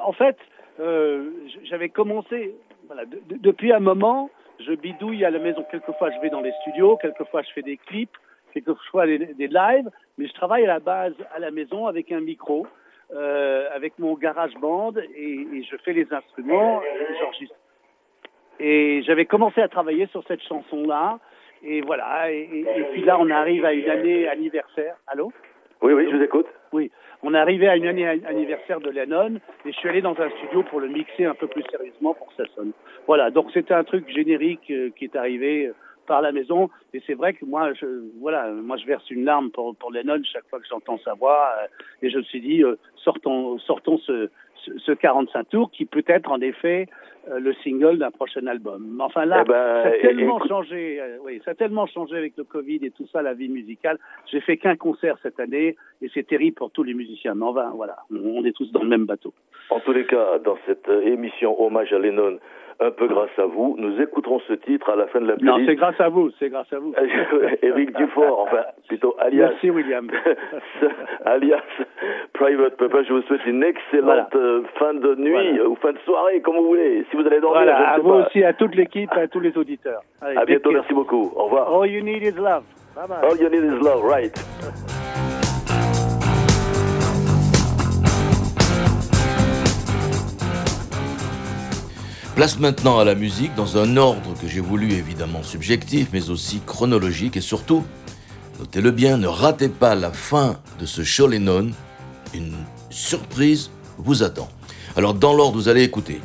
en 0.04 0.12
fait 0.12 0.38
euh, 0.82 1.30
j'avais 1.64 1.88
commencé 1.88 2.54
voilà, 2.88 3.04
depuis 3.30 3.72
un 3.72 3.80
moment, 3.80 4.30
je 4.60 4.74
bidouille 4.74 5.26
à 5.26 5.30
la 5.30 5.40
maison. 5.40 5.66
Quelquefois, 5.72 6.12
je 6.12 6.20
vais 6.20 6.30
dans 6.30 6.42
les 6.42 6.52
studios, 6.62 6.98
quelquefois, 6.98 7.42
je 7.42 7.52
fais 7.54 7.62
des 7.62 7.78
clips 7.78 8.18
quelquefois 8.62 9.06
des, 9.06 9.18
des 9.18 9.48
lives, 9.48 9.90
mais 10.18 10.28
je 10.28 10.34
travaille 10.34 10.64
à 10.64 10.68
la 10.68 10.80
base 10.80 11.14
à 11.34 11.40
la 11.40 11.52
maison 11.52 11.88
avec 11.88 12.12
un 12.12 12.22
micro, 12.22 12.68
euh, 13.14 13.68
avec 13.74 14.00
mon 14.00 14.14
garage 14.16 14.54
band 14.56 14.94
et, 15.16 15.48
et, 15.54 15.64
je 15.64 15.76
fais 15.78 15.94
les 15.94 16.12
instruments, 16.12 16.82
j'enregistre. 17.20 17.56
Et 18.60 19.04
j'avais 19.04 19.26
commencé 19.26 19.62
à 19.62 19.68
travailler 19.68 20.08
sur 20.08 20.24
cette 20.28 20.42
chanson-là, 20.44 21.20
et 21.64 21.82
voilà. 21.82 22.32
Et, 22.32 22.66
et, 22.66 22.84
puis 22.94 23.04
là, 23.04 23.18
on 23.20 23.30
arrive 23.30 23.66
à 23.66 23.74
une 23.74 23.90
année 23.90 24.28
anniversaire. 24.28 24.96
Allô? 25.08 25.32
Oui, 25.82 25.94
oui, 25.94 26.08
je 26.10 26.16
vous 26.16 26.24
écoute. 26.24 26.48
Oui, 26.72 26.90
on 27.22 27.34
est 27.34 27.38
arrivé 27.38 27.68
à 27.68 27.76
une 27.76 27.86
année 27.86 28.08
anniversaire 28.08 28.80
de 28.80 28.90
Lennon, 28.90 29.36
et 29.66 29.72
je 29.72 29.78
suis 29.78 29.90
allé 29.90 30.02
dans 30.02 30.20
un 30.20 30.30
studio 30.30 30.64
pour 30.64 30.80
le 30.80 30.88
mixer 30.88 31.26
un 31.26 31.36
peu 31.36 31.48
plus 31.48 31.64
sérieusement 31.70 32.14
pour 32.14 32.28
que 32.28 32.44
ça 32.44 32.50
sonne. 32.56 32.72
Voilà, 33.08 33.30
donc 33.30 33.52
c'était 33.54 33.74
un 33.74 33.84
truc 33.84 34.10
générique 34.10 34.72
euh, 34.72 34.90
qui 34.96 35.06
est 35.06 35.16
arrivé 35.16 35.72
par 36.06 36.22
la 36.22 36.32
maison. 36.32 36.70
Et 36.94 37.02
c'est 37.06 37.14
vrai 37.14 37.34
que 37.34 37.46
moi, 37.46 37.74
je, 37.74 37.86
voilà, 38.20 38.52
moi, 38.52 38.78
je 38.78 38.86
verse 38.86 39.10
une 39.10 39.26
larme 39.26 39.52
pour, 39.52 39.76
pour 39.76 39.92
Lennon 39.92 40.22
chaque 40.24 40.48
fois 40.50 40.60
que 40.60 40.68
j'entends 40.70 41.00
sa 41.04 41.14
voix. 41.14 41.52
Euh, 41.62 41.68
et 42.02 42.10
je 42.10 42.18
me 42.18 42.24
suis 42.24 42.42
dit, 42.42 42.64
euh, 42.64 42.76
sortons, 42.96 43.58
sortons 43.60 43.98
ce, 44.00 44.30
ce, 44.78 44.92
45 44.92 45.50
tours 45.50 45.72
qui 45.72 45.86
peut 45.86 46.04
être 46.08 46.32
en 46.32 46.42
effet 46.42 46.88
euh, 47.30 47.40
le 47.40 47.54
single 47.64 47.98
d'un 47.98 48.12
prochain 48.12 48.46
album. 48.48 49.00
Enfin 49.02 49.26
là, 49.26 49.44
eh 49.46 49.48
ben, 49.48 49.84
ça 49.84 49.90
a 49.90 50.00
tellement 50.02 50.40
changé. 50.48 51.02
oui, 51.24 51.42
ça 51.46 51.52
a 51.52 51.56
tellement 51.56 51.86
changé 51.88 52.16
avec 52.18 52.34
le 52.38 52.44
Covid 52.44 52.80
et 52.84 52.92
tout 52.92 53.08
ça, 53.12 53.22
la 53.22 53.34
vie 53.34 53.50
musicale. 53.50 54.00
J'ai 54.32 54.42
fait 54.42 54.58
qu'un 54.58 54.76
concert 54.76 55.18
cette 55.22 55.40
année 55.40 55.76
et 56.02 56.10
c'est 56.14 56.28
terrible 56.28 56.56
pour 56.56 56.72
tous 56.72 56.84
les 56.84 56.94
musiciens. 56.94 57.36
Mais 57.36 57.46
enfin, 57.46 57.72
voilà, 57.76 57.98
on 58.12 58.44
est 58.46 58.56
tous 58.56 58.72
dans 58.72 58.84
le 58.84 58.90
même 58.90 59.06
bateau. 59.06 59.34
En 59.70 59.80
tous 59.80 59.94
les 59.94 60.06
cas, 60.06 60.40
dans 60.40 60.58
cette 60.66 60.88
émission 60.88 61.60
hommage 61.62 61.92
à 61.92 62.00
Lennon, 62.00 62.38
un 62.80 62.92
peu 62.92 63.08
grâce 63.08 63.38
à 63.38 63.46
vous. 63.46 63.76
Nous 63.80 64.02
écouterons 64.02 64.40
ce 64.48 64.54
titre 64.54 64.90
à 64.90 64.96
la 64.96 65.08
fin 65.08 65.22
de 65.22 65.28
la 65.28 65.36
playlist. 65.36 65.60
Non, 65.60 65.66
c'est 65.66 65.76
grâce 65.76 66.00
à 66.00 66.10
vous, 66.10 66.30
c'est 66.40 66.50
grâce 66.50 66.72
à 66.74 66.80
vous. 66.80 66.94
Éric 67.62 67.96
Dufort, 67.96 68.40
enfin, 68.42 68.64
plutôt 68.88 69.16
alias. 69.20 69.50
Merci, 69.50 69.70
William. 69.70 70.10
alias 71.26 71.62
Private 72.34 72.78
Papa, 72.78 73.04
je 73.04 73.14
vous 73.14 73.22
souhaite 73.24 73.46
une 73.46 73.64
excellente 73.64 74.36
euh, 74.36 74.64
fin 74.78 74.94
de 74.94 75.16
nuit 75.16 75.62
ou 75.62 75.76
fin 75.76 75.94
de 75.94 76.00
soirée, 76.00 76.42
comme 76.42 76.58
vous 76.58 76.68
voulez. 76.68 77.06
Si 77.10 77.16
vous 77.16 77.26
allez 77.26 77.40
dormir, 77.40 77.64
voilà, 77.64 77.90
à 77.92 78.00
vous 78.00 78.10
aussi, 78.10 78.44
à 78.44 78.54
toute 78.54 78.76
l'équipe, 78.76 79.12
à 79.12 79.28
tous 79.28 79.40
les 79.40 79.58
auditeurs. 79.58 80.02
Allez, 80.22 80.38
à 80.38 80.46
bientôt, 80.46 80.72
merci 80.72 80.94
beaucoup. 80.94 81.32
Au 81.36 81.46
revoir. 81.46 81.74
All 81.74 81.90
you 81.90 82.04
need 82.04 82.24
is 82.24 82.38
love. 82.38 82.64
Bye 82.96 83.08
bye. 83.08 83.28
All 83.28 83.38
you 83.38 83.50
need 83.50 83.64
is 83.64 83.82
love, 83.82 84.04
right. 84.04 84.34
Place 92.36 92.60
maintenant 92.60 93.00
à 93.00 93.06
la 93.06 93.16
musique 93.16 93.56
dans 93.56 93.78
un 93.78 93.96
ordre 93.96 94.34
que 94.42 94.50
j'ai 94.50 94.60
voulu 94.60 94.92
évidemment 94.92 95.42
subjectif, 95.42 96.10
mais 96.12 96.30
aussi 96.30 96.60
chronologique 96.66 97.38
et 97.38 97.42
surtout, 97.42 97.86
notez-le 98.60 98.92
bien, 98.92 99.16
ne 99.16 99.28
ratez 99.28 99.70
pas 99.70 99.96
la 99.96 100.12
fin 100.12 100.58
de 100.78 100.86
ce 100.86 101.02
show 101.02 101.28
Lennon. 101.28 101.72
Une 102.34 102.54
surprise 102.90 103.72
vous 103.98 104.22
attend. 104.22 104.50
Alors 104.98 105.14
dans 105.14 105.34
l'ordre, 105.34 105.56
vous 105.56 105.70
allez 105.70 105.84
écouter 105.84 106.20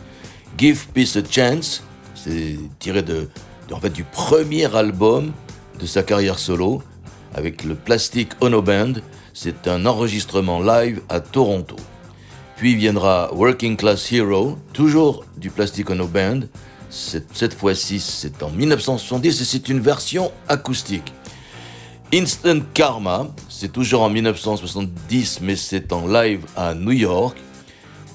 Give 0.58 0.88
Peace 0.88 1.16
a 1.16 1.22
Chance, 1.24 1.84
c'est 2.16 2.58
tiré 2.80 3.02
de, 3.02 3.28
en 3.70 3.78
fait, 3.78 3.90
du 3.90 4.02
premier 4.02 4.74
album 4.74 5.30
de 5.78 5.86
sa 5.86 6.02
carrière 6.02 6.40
solo 6.40 6.82
avec 7.36 7.62
le 7.62 7.76
Plastic 7.76 8.30
Ono 8.40 8.62
Band. 8.62 8.94
C'est 9.32 9.68
un 9.68 9.86
enregistrement 9.86 10.60
live 10.60 11.02
à 11.08 11.20
Toronto. 11.20 11.76
Puis 12.60 12.74
viendra 12.74 13.32
Working 13.32 13.74
Class 13.74 14.12
Hero, 14.12 14.58
toujours 14.74 15.24
du 15.38 15.48
Plastic 15.48 15.88
Ono 15.88 16.06
Band. 16.06 16.40
Cette, 16.90 17.34
cette 17.34 17.54
fois-ci, 17.54 17.98
c'est 18.00 18.42
en 18.42 18.50
1970 18.50 19.40
et 19.40 19.44
c'est 19.46 19.70
une 19.70 19.80
version 19.80 20.30
acoustique. 20.46 21.10
Instant 22.12 22.60
Karma, 22.74 23.28
c'est 23.48 23.72
toujours 23.72 24.02
en 24.02 24.10
1970, 24.10 25.40
mais 25.40 25.56
c'est 25.56 25.90
en 25.90 26.06
live 26.06 26.44
à 26.54 26.74
New 26.74 26.92
York. 26.92 27.38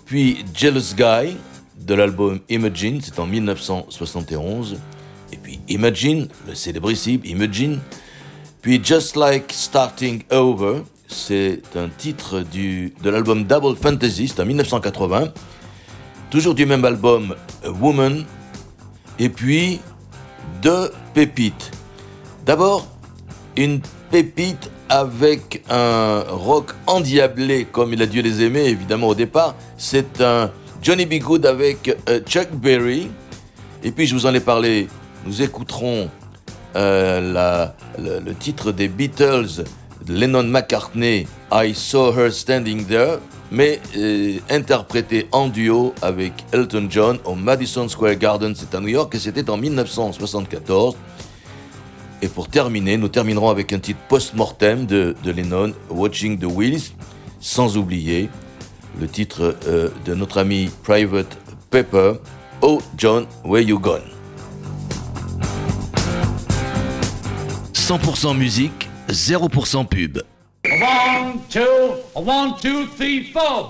Puis 0.06 0.46
Jealous 0.54 0.94
Guy, 0.96 1.38
de 1.80 1.96
l'album 1.96 2.40
Imagine, 2.48 3.02
c'est 3.02 3.18
en 3.18 3.26
1971. 3.26 4.78
Et 5.34 5.38
puis 5.38 5.60
Imagine, 5.70 6.28
le 6.48 6.54
célébrissime 6.54 7.22
Imagine. 7.24 7.80
Puis 8.62 8.80
Just 8.84 9.16
Like 9.16 9.52
Starting 9.52 10.22
Over, 10.30 10.84
c'est 11.08 11.62
un 11.76 11.90
titre 11.90 12.42
du, 12.42 12.94
de 13.04 13.10
l'album 13.10 13.44
Double 13.44 13.76
Fantasy, 13.76 14.28
c'est 14.28 14.42
en 14.42 14.46
1980. 14.46 15.30
Toujours 16.30 16.56
du 16.56 16.66
même 16.66 16.86
album, 16.86 17.36
A 17.64 17.72
Woman. 17.72 18.26
Et 19.20 19.30
puis 19.30 19.80
deux 20.62 20.92
pépites. 21.14 21.72
D'abord, 22.46 22.88
une 23.56 23.82
pépite 24.12 24.70
avec 24.90 25.64
un 25.70 26.24
rock 26.28 26.74
endiablé 26.88 27.66
comme 27.66 27.94
il 27.94 28.02
a 28.02 28.06
dû 28.06 28.22
les 28.22 28.42
aimer 28.44 28.66
évidemment 28.66 29.08
au 29.08 29.16
départ. 29.16 29.56
C'est 29.78 30.22
un 30.22 30.52
Johnny 30.82 31.06
B. 31.06 31.16
Good 31.20 31.46
avec 31.46 31.98
euh, 32.10 32.20
Chuck 32.20 32.52
Berry. 32.52 33.10
Et 33.84 33.92
puis 33.92 34.06
je 34.06 34.16
vous 34.16 34.26
en 34.26 34.34
ai 34.34 34.40
parlé, 34.40 34.88
nous 35.26 35.42
écouterons 35.42 36.10
euh, 36.76 37.70
le, 37.98 38.34
titre 38.34 38.72
des 38.72 38.88
Beatles, 38.88 39.64
Lennon 40.08 40.44
McCartney, 40.44 41.28
I 41.52 41.74
Saw 41.74 42.12
Her 42.12 42.32
Standing 42.32 42.86
There, 42.86 43.20
mais 43.52 43.80
euh, 43.98 44.38
interprété 44.50 45.28
en 45.32 45.48
duo 45.48 45.94
avec 46.02 46.34
Elton 46.52 46.88
John 46.90 47.20
au 47.26 47.36
Madison 47.36 47.88
Square 47.88 48.16
Garden, 48.16 48.54
c'est 48.56 48.76
à 48.76 48.80
New 48.80 48.88
York, 48.88 49.14
et 49.16 49.20
c'était 49.20 49.50
en 49.50 49.58
1974. 49.58 50.96
Et 52.22 52.28
pour 52.28 52.48
terminer, 52.48 52.98
nous 52.98 53.10
terminerons 53.10 53.50
avec 53.50 53.74
un 53.74 53.80
titre 53.80 54.00
post-mortem 54.08 54.86
de, 54.86 55.16
Lennon, 55.26 55.74
Watching 55.90 56.40
the 56.40 56.46
Wheels, 56.46 56.94
sans 57.40 57.78
oublier 57.78 58.30
le 59.00 59.08
titre 59.08 59.56
euh, 59.68 59.90
de 60.06 60.16
notre 60.16 60.40
ami 60.40 60.70
Private 60.84 61.38
Pepper, 61.70 62.14
Oh 62.62 62.82
John, 62.98 63.26
Where 63.44 63.62
You 63.62 63.80
Gone 63.80 64.16
100% 67.86 68.36
musique, 68.36 68.85
0% 69.08 69.90
pub. 69.90 70.26
One, 70.82 71.42
two, 71.50 71.96
one, 72.14 72.60
two, 72.60 72.88
three, 72.88 73.32
four. 73.32 73.70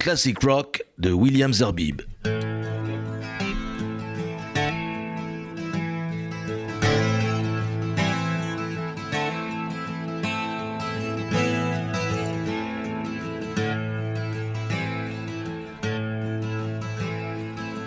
Classic 0.00 0.42
Rock 0.42 0.80
de 0.98 1.14
William 1.14 1.52
Zerbib. 1.52 2.00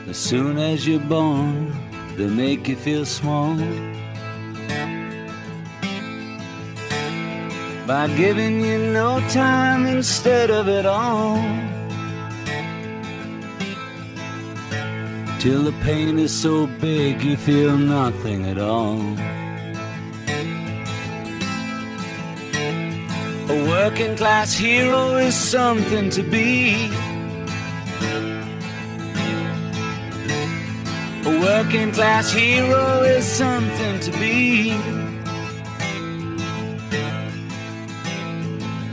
As 0.07 0.17
soon 0.17 0.59
as 0.59 0.87
you're 0.87 0.99
born, 0.99 1.73
they 2.15 2.27
make 2.27 2.67
you 2.67 2.75
feel 2.75 3.05
small. 3.05 3.57
by 7.87 8.07
giving 8.15 8.61
you 8.61 8.77
no 8.93 9.19
time 9.29 9.85
instead 9.85 10.49
of 10.49 10.69
it 10.69 10.85
all. 10.85 11.72
Till 15.43 15.63
the 15.63 15.73
pain 15.83 16.19
is 16.19 16.31
so 16.31 16.67
big 16.67 17.21
you 17.21 17.35
feel 17.35 17.75
nothing 17.75 18.45
at 18.45 18.57
all. 18.57 19.01
A 23.51 23.67
working 23.67 24.15
class 24.15 24.53
hero 24.53 25.17
is 25.17 25.35
something 25.35 26.09
to 26.11 26.23
be. 26.23 26.85
A 31.25 31.39
working 31.41 31.91
class 31.91 32.31
hero 32.31 33.01
is 33.01 33.25
something 33.25 33.99
to 33.99 34.11
be. 34.11 34.69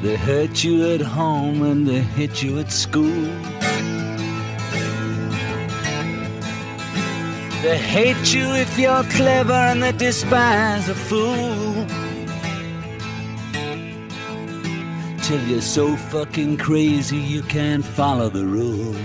They 0.02 0.16
hurt 0.16 0.64
you 0.64 0.94
at 0.94 1.00
home 1.00 1.62
and 1.62 1.86
they 1.86 2.00
hit 2.00 2.42
you 2.42 2.58
at 2.58 2.72
school. 2.72 3.49
They 7.62 7.76
hate 7.76 8.32
you 8.32 8.54
if 8.54 8.78
you're 8.78 9.04
clever 9.04 9.52
and 9.52 9.82
they 9.82 9.92
despise 9.92 10.88
a 10.88 10.94
fool. 10.94 11.86
Till 15.22 15.42
you're 15.46 15.60
so 15.60 15.94
fucking 15.94 16.56
crazy 16.56 17.18
you 17.18 17.42
can't 17.42 17.84
follow 17.84 18.30
the 18.30 18.46
rules. 18.46 18.96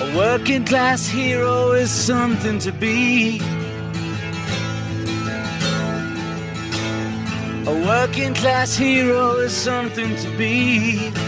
A 0.00 0.16
working 0.16 0.64
class 0.64 1.06
hero 1.06 1.70
is 1.70 1.88
something 1.88 2.58
to 2.58 2.72
be. 2.72 3.38
A 7.68 7.74
working 7.86 8.34
class 8.34 8.76
hero 8.76 9.36
is 9.36 9.52
something 9.52 10.16
to 10.16 10.36
be. 10.36 11.27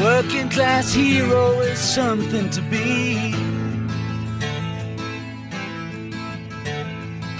Working 0.00 0.48
class 0.48 0.92
hero 0.92 1.60
is 1.60 1.78
something 1.78 2.48
to 2.50 2.60
be. 2.62 3.32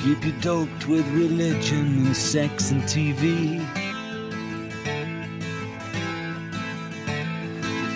Keep 0.03 0.25
you 0.25 0.33
doped 0.41 0.87
with 0.89 1.07
religion 1.09 2.07
and 2.07 2.17
sex 2.17 2.71
and 2.71 2.83
TV. 2.83 3.65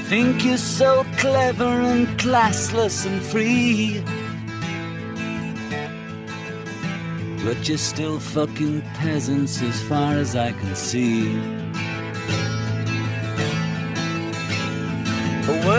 Think 0.09 0.45
you're 0.45 0.59
so 0.59 1.05
clever 1.17 1.65
and 1.65 2.07
classless 2.19 3.07
and 3.07 3.23
free. 3.23 4.03
But 7.45 7.67
you're 7.67 7.79
still 7.79 8.21
fucking 8.21 8.83
peasants 8.95 9.63
as 9.63 9.83
far 9.85 10.15
as 10.15 10.37
I 10.37 10.53
can 10.53 10.77
see. 10.77 11.72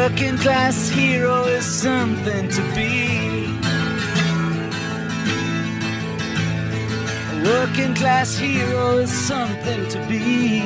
Working 0.03 0.37
class 0.37 0.89
hero 0.89 1.43
is 1.45 1.65
something 1.65 2.49
to 2.49 2.61
be. 2.75 3.45
A 7.31 7.43
working 7.45 7.95
class 7.95 8.35
hero 8.35 8.97
is 8.97 9.09
something 9.09 9.87
to 9.87 9.99
be. 10.09 10.59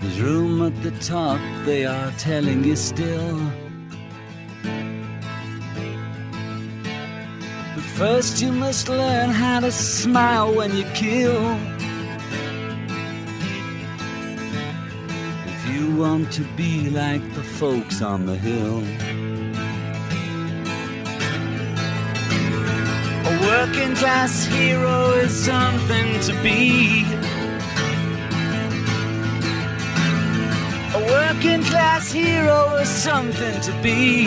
There's 0.00 0.20
room 0.20 0.60
at 0.60 0.76
the 0.82 0.90
top, 1.00 1.40
they 1.64 1.86
are 1.86 2.10
telling 2.18 2.62
you 2.62 2.76
still. 2.76 3.40
But 7.74 7.86
first, 7.96 8.42
you 8.42 8.52
must 8.52 8.90
learn 8.90 9.30
how 9.30 9.60
to 9.60 9.72
smile 9.72 10.54
when 10.54 10.76
you 10.76 10.84
kill. 10.92 11.71
Want 16.02 16.32
to 16.32 16.42
be 16.56 16.90
like 16.90 17.22
the 17.34 17.44
folks 17.44 18.02
on 18.02 18.26
the 18.26 18.34
hill. 18.34 18.78
A 23.30 23.34
working 23.46 23.94
class 23.94 24.44
hero 24.44 25.12
is 25.24 25.32
something 25.32 26.08
to 26.26 26.32
be. 26.42 27.04
A 30.98 31.02
working 31.16 31.62
class 31.62 32.10
hero 32.10 32.74
is 32.78 32.88
something 32.88 33.60
to 33.60 33.72
be. 33.80 34.26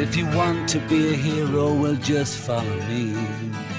If 0.00 0.14
you 0.16 0.26
want 0.26 0.68
to 0.68 0.78
be 0.88 1.14
a 1.14 1.16
hero, 1.16 1.74
well, 1.74 1.96
just 1.96 2.36
follow 2.46 2.78
me. 2.86 3.69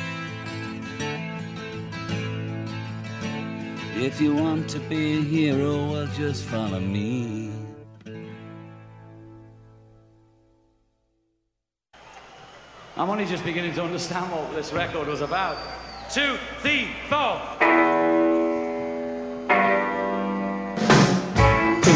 If 4.01 4.19
you 4.19 4.33
want 4.33 4.67
to 4.71 4.79
be 4.79 5.19
a 5.19 5.21
hero, 5.21 5.91
well, 5.91 6.07
just 6.07 6.45
follow 6.45 6.79
me. 6.79 7.51
I'm 12.97 13.11
only 13.11 13.25
just 13.25 13.45
beginning 13.45 13.75
to 13.75 13.83
understand 13.83 14.31
what 14.31 14.55
this 14.55 14.73
record 14.73 15.07
was 15.07 15.21
about. 15.21 15.55
Two, 16.11 16.39
three, 16.61 16.87
four. 17.09 17.39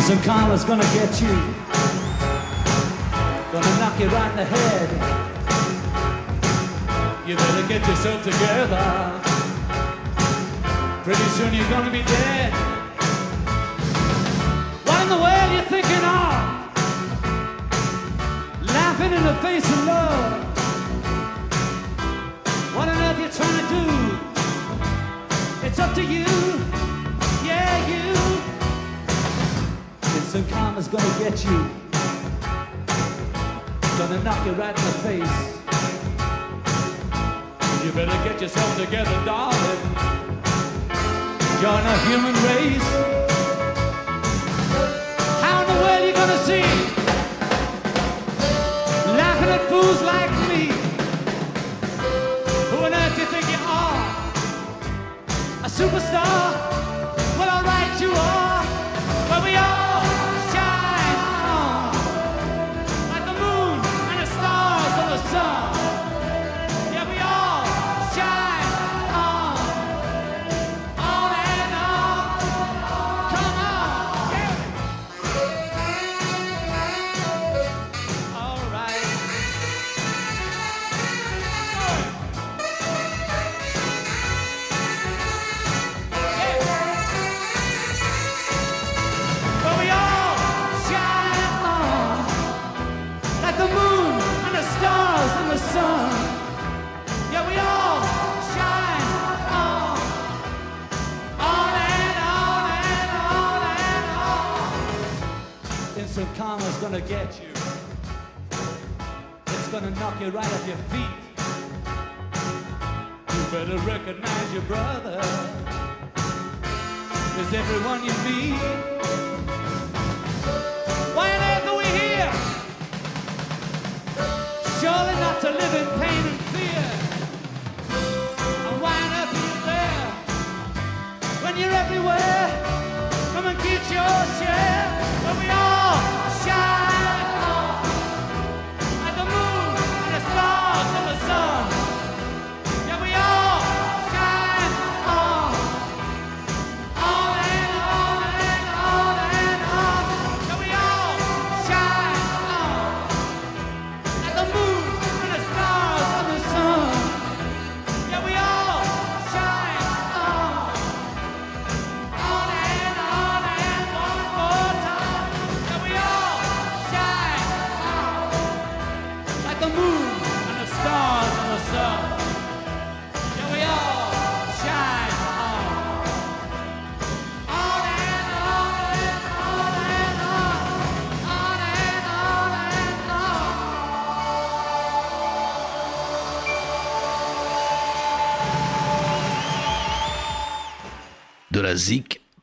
And 0.08 0.24
karma's 0.24 0.64
gonna 0.64 0.84
get 0.94 1.20
you. 1.20 1.36
Gonna 3.52 3.80
knock 3.80 4.00
you 4.00 4.08
right 4.10 4.30
in 4.30 4.38
the 4.38 4.46
head. 4.46 4.90
You 7.28 7.36
better 7.36 7.68
get 7.68 7.88
yourself 7.88 8.24
together. 8.24 9.35
Pretty 11.06 11.30
soon 11.38 11.54
you're 11.54 11.70
gonna 11.70 11.92
be 11.92 12.02
dead. 12.02 12.52
What 14.86 15.04
in 15.04 15.10
the 15.10 15.18
world 15.18 15.52
you 15.54 15.62
thinking 15.70 16.04
of? 16.04 16.34
Laughing 18.74 19.14
in 19.14 19.24
the 19.24 19.36
face 19.36 19.70
of 19.70 19.86
love. 19.86 20.34
What 22.74 22.90
on 22.90 22.98
earth 23.04 23.20
you 23.20 23.30
trying 23.30 23.60
to 23.62 23.68
do? 23.76 23.86
It's 25.68 25.78
up 25.78 25.94
to 25.94 26.02
you. 26.02 26.26
Yeah, 27.46 27.88
you. 27.88 28.16
Instant 30.18 30.50
karma's 30.50 30.88
gonna 30.88 31.20
get 31.20 31.46
you. 31.46 31.70
Gonna 34.00 34.24
knock 34.24 34.44
you 34.44 34.54
right 34.54 34.76
in 34.76 34.86
the 34.90 34.98
face. 35.06 35.38
You 37.86 37.92
better 37.92 38.24
get 38.28 38.42
yourself 38.42 38.76
together, 38.76 39.24
darling. 39.24 39.96
Join 41.66 41.84
a 41.84 41.98
human 42.08 42.36
race. 42.46 42.90
How 45.42 45.62
in 45.62 45.68
the 45.72 45.78
world 45.82 46.04
you 46.06 46.14
gonna 46.14 46.38
see? 46.46 46.62
Laughing 49.18 49.50
at 49.50 49.68
fools 49.68 50.00
like 50.04 50.35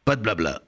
Pas 0.05 0.17
de 0.17 0.23
blabla. 0.23 0.63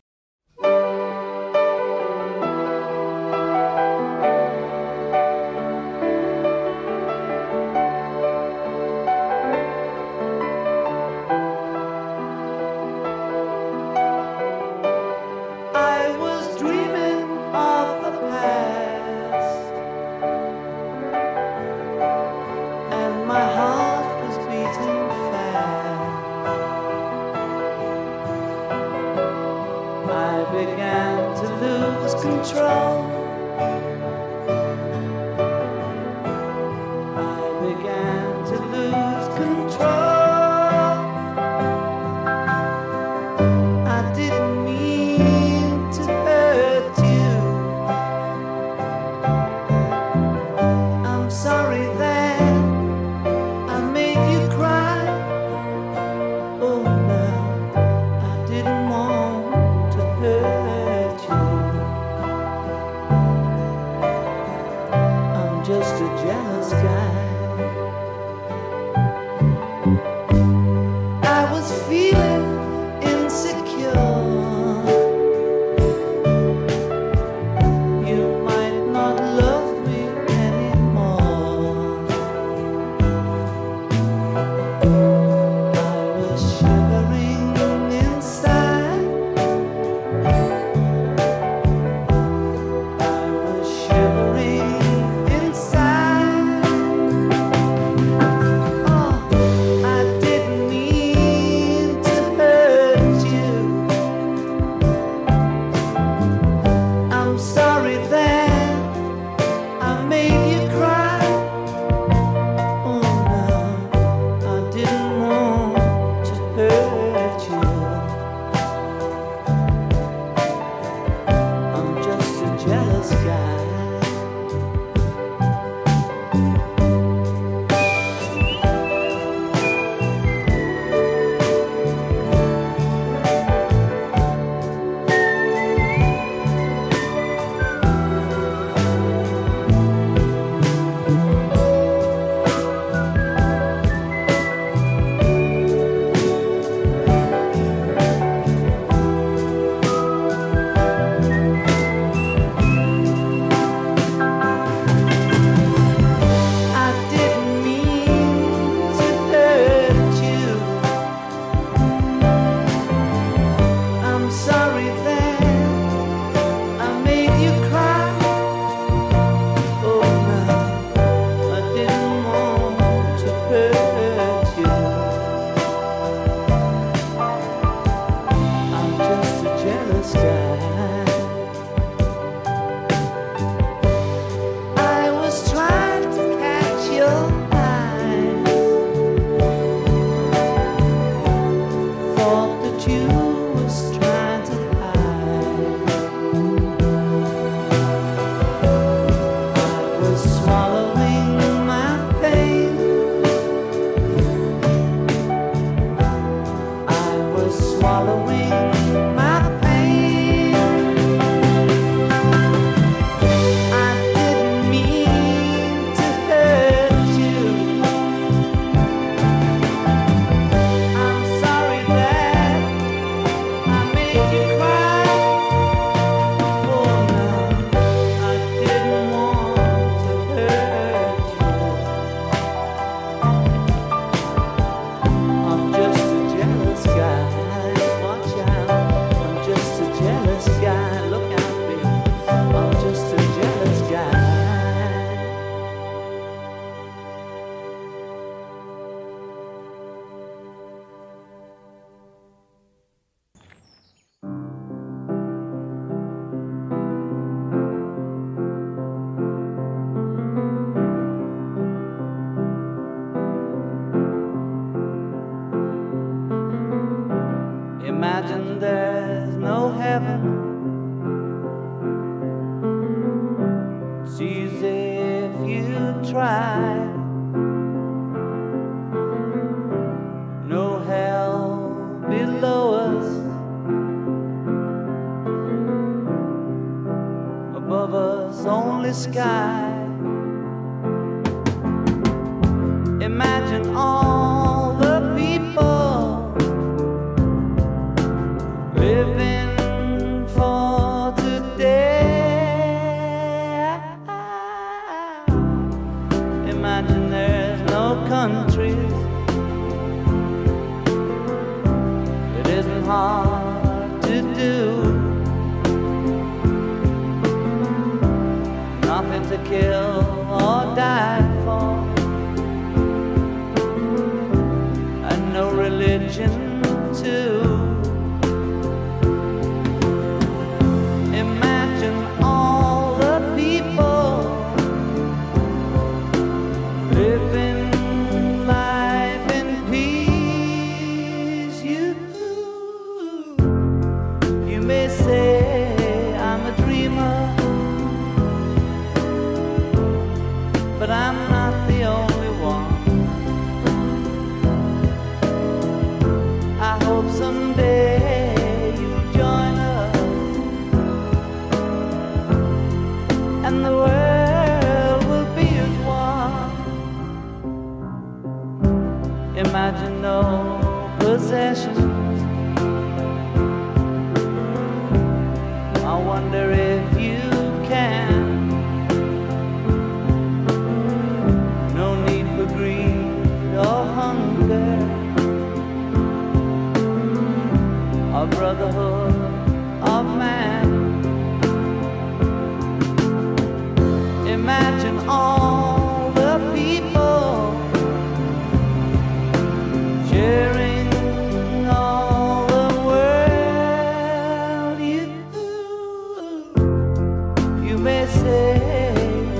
Say 408.07 408.61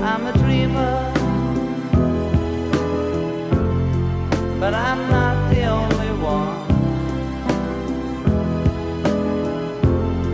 I'm 0.01 0.27
a 0.27 0.33
dreamer, 0.33 1.13
but 4.59 4.73
I'm 4.73 5.09
not 5.09 5.49
the 5.53 5.65
only 5.65 6.11
one. 6.21 6.65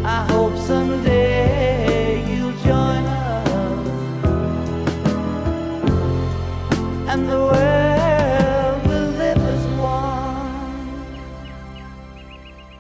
I 0.06 0.26
hope 0.32 0.58
someday 0.58 2.24
you'll 2.30 2.58
join 2.64 3.06
us 3.06 3.50
and 7.12 7.28
the 7.28 7.40
world 7.52 8.88
will 8.88 9.12
live 9.24 9.44
as 9.56 9.66
one. 9.80 10.50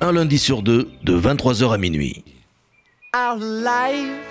Un 0.01 0.11
lundi 0.13 0.37
sur 0.37 0.61
deux, 0.61 0.91
de 1.03 1.19
23h 1.19 1.73
à 1.73 1.77
minuit. 1.77 2.23
Our 3.13 3.37
life 3.37 4.30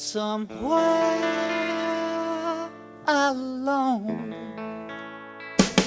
somewhere 0.00 0.70
alone. 3.06 4.34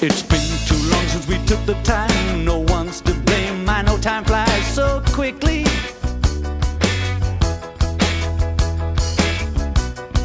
It's 0.01 0.21
been 0.21 0.51
too 0.67 0.77
long 0.91 1.05
since 1.07 1.27
we 1.27 1.43
took 1.47 1.65
the 1.65 1.73
time. 1.83 2.45
No 2.45 2.59
one's 2.59 3.01
to 3.01 3.13
blame. 3.13 3.67
I 3.67 3.81
know 3.81 3.97
time 3.97 4.23
flies 4.23 4.65
so 4.67 5.01
quickly. 5.07 5.63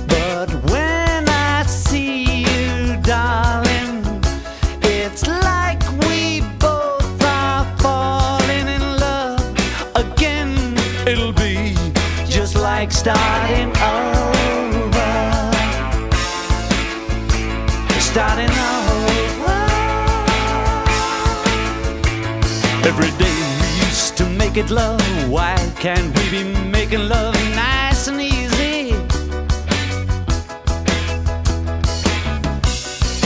But 0.07 0.51
when 0.71 1.29
I 1.29 1.65
see 1.67 2.43
you, 2.43 3.01
darling, 3.03 4.05
it's 4.83 5.27
like 5.27 5.83
we 6.03 6.43
both 6.59 7.25
are 7.25 7.65
falling 7.79 8.69
in 8.69 8.83
love 8.99 9.41
again. 9.97 10.77
It'll 11.09 11.33
be 11.33 11.75
just 12.27 12.55
like 12.55 12.93
starting 12.93 13.78
Every 22.89 23.11
day 23.19 23.39
we 23.61 23.87
used 23.87 24.17
to 24.17 24.25
make 24.25 24.57
it 24.57 24.71
love. 24.71 25.03
Why 25.29 25.57
can't 25.79 26.09
we 26.17 26.31
be 26.31 26.43
making 26.71 27.07
love 27.07 27.35
nice 27.55 28.09
and 28.09 28.19
easy? 28.19 28.95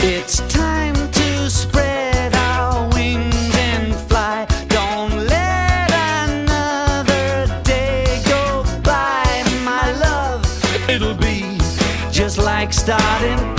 It's 0.05 0.39
time 0.49 0.95
to 0.95 1.49
spread 1.49 2.35
our 2.35 2.89
wings 2.89 3.55
and 3.55 3.95
fly. 4.09 4.45
Don't 4.67 5.15
let 5.27 5.89
another 6.27 7.47
day 7.63 8.21
go 8.27 8.65
by, 8.83 9.45
my 9.63 9.93
love. 9.93 10.43
It'll 10.89 11.15
be 11.15 11.57
just 12.11 12.37
like 12.37 12.73
starting 12.73 13.52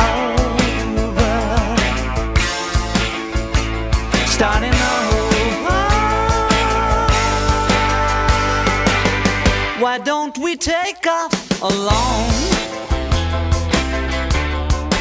off 11.07 11.63
alone? 11.63 12.31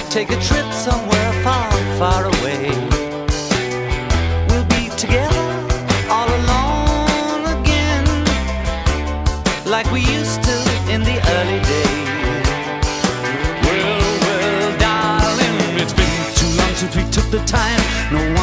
Take 0.09 0.29
a 0.29 0.39
trip 0.41 0.71
somewhere 0.73 1.33
far, 1.43 1.71
far 1.97 2.25
away. 2.25 2.69
We'll 4.49 4.65
be 4.65 4.89
together 4.97 5.47
all 6.09 6.27
alone 6.27 7.43
again, 7.61 8.05
like 9.65 9.89
we 9.91 10.01
used 10.01 10.43
to 10.43 10.55
in 10.91 11.03
the 11.03 11.17
early 11.35 11.59
days. 11.71 12.09
Well, 13.63 13.99
well, 14.21 14.77
darling, 14.79 15.57
it's 15.81 15.93
been 15.93 16.15
too 16.35 16.51
long 16.59 16.73
since 16.75 16.95
we 16.95 17.03
took 17.11 17.29
the 17.31 17.43
time. 17.45 17.81
No 18.11 18.21
one's 18.33 18.42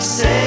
say 0.00 0.39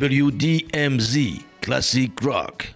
WDMZ, 0.00 1.44
Classic 1.60 2.10
Rock. 2.22 2.69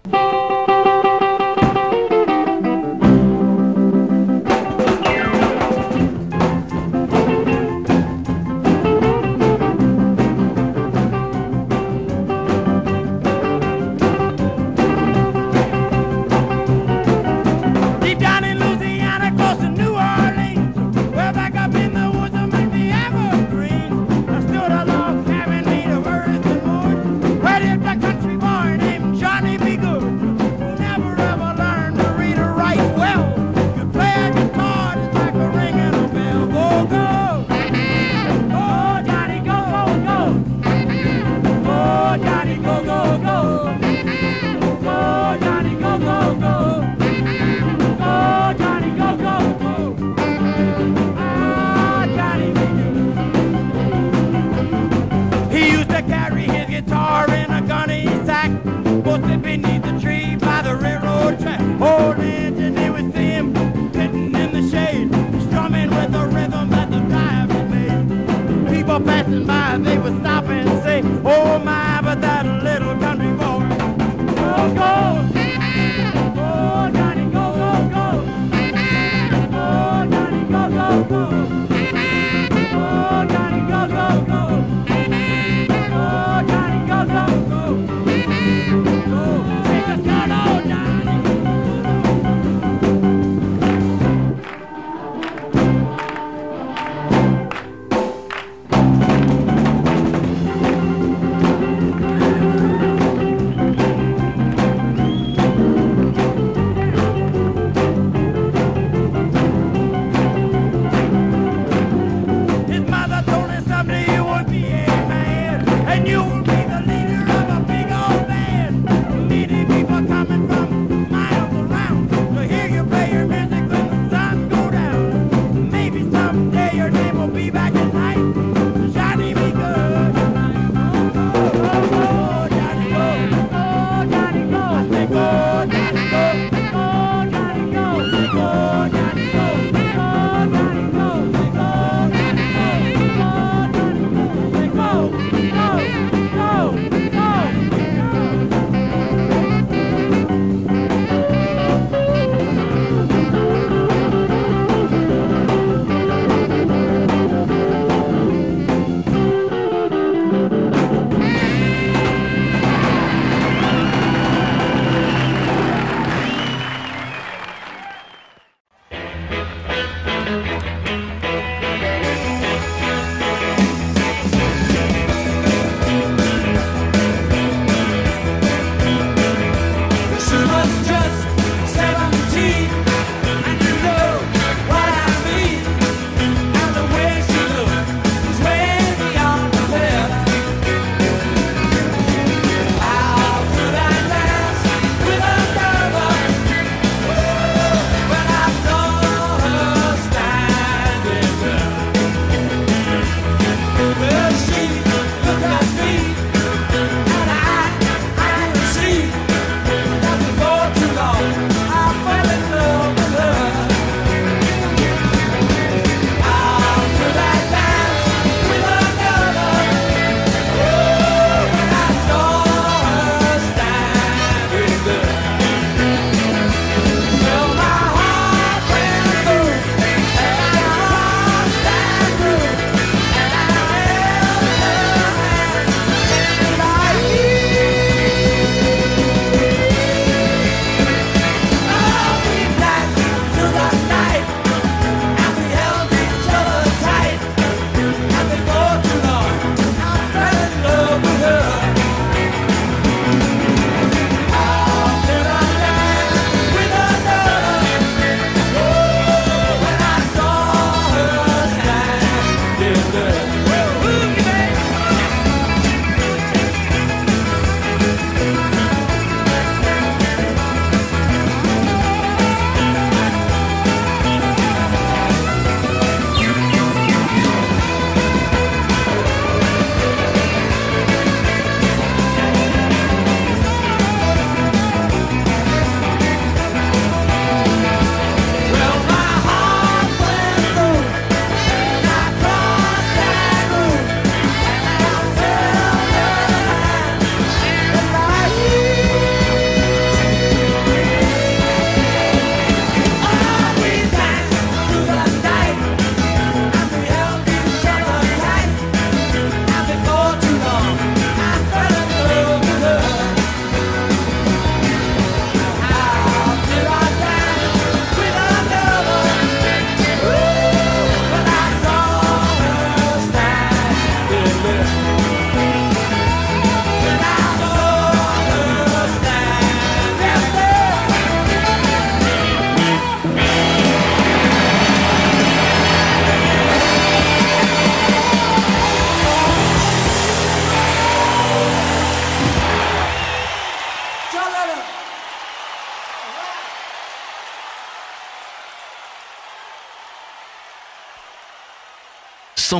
back. 58.49 58.74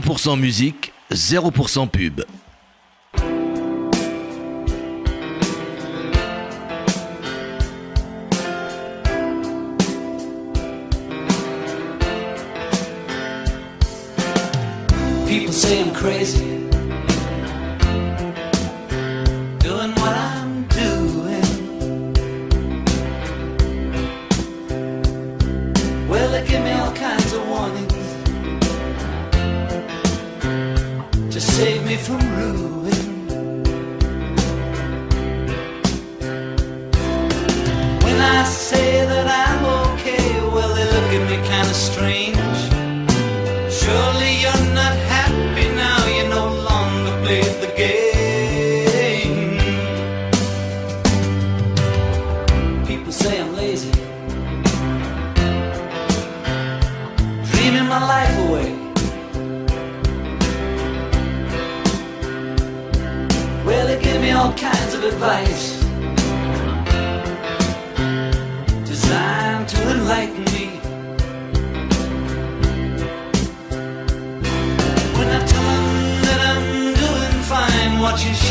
100% 0.01 0.37
musique, 0.37 0.93
0% 1.13 1.87
pub. 1.89 2.24
strange 41.75 42.24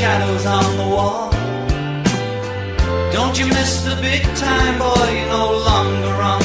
shadows 0.04 0.46
on 0.46 0.66
the 0.76 0.88
wall. 0.96 1.32
Don't 3.14 3.40
you 3.40 3.48
miss 3.48 3.84
the 3.86 3.96
big 4.02 4.24
time, 4.36 4.78
boy, 4.78 5.08
you're 5.16 5.30
no 5.30 5.48
longer 5.70 6.16
on 6.32 6.43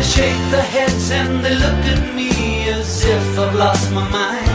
They 0.00 0.06
shake 0.06 0.50
their 0.50 0.62
heads 0.62 1.10
and 1.10 1.44
they 1.44 1.54
look 1.56 1.84
at 1.92 2.14
me 2.14 2.70
as 2.70 3.04
if 3.04 3.38
I've 3.38 3.54
lost 3.54 3.92
my 3.92 4.08
mind. 4.08 4.49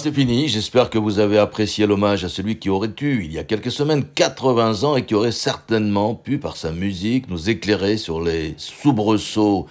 C'est 0.00 0.12
fini. 0.14 0.48
J'espère 0.48 0.88
que 0.88 0.96
vous 0.96 1.18
avez 1.18 1.36
apprécié 1.36 1.86
l'hommage 1.86 2.24
à 2.24 2.30
celui 2.30 2.58
qui 2.58 2.70
aurait 2.70 2.94
eu, 3.02 3.22
il 3.22 3.32
y 3.32 3.38
a 3.38 3.44
quelques 3.44 3.70
semaines, 3.70 4.02
80 4.02 4.84
ans 4.84 4.96
et 4.96 5.04
qui 5.04 5.14
aurait 5.14 5.30
certainement 5.30 6.14
pu, 6.14 6.38
par 6.38 6.56
sa 6.56 6.72
musique, 6.72 7.28
nous 7.28 7.50
éclairer 7.50 7.98
sur 7.98 8.22
les 8.22 8.54
soubresauts 8.56 9.66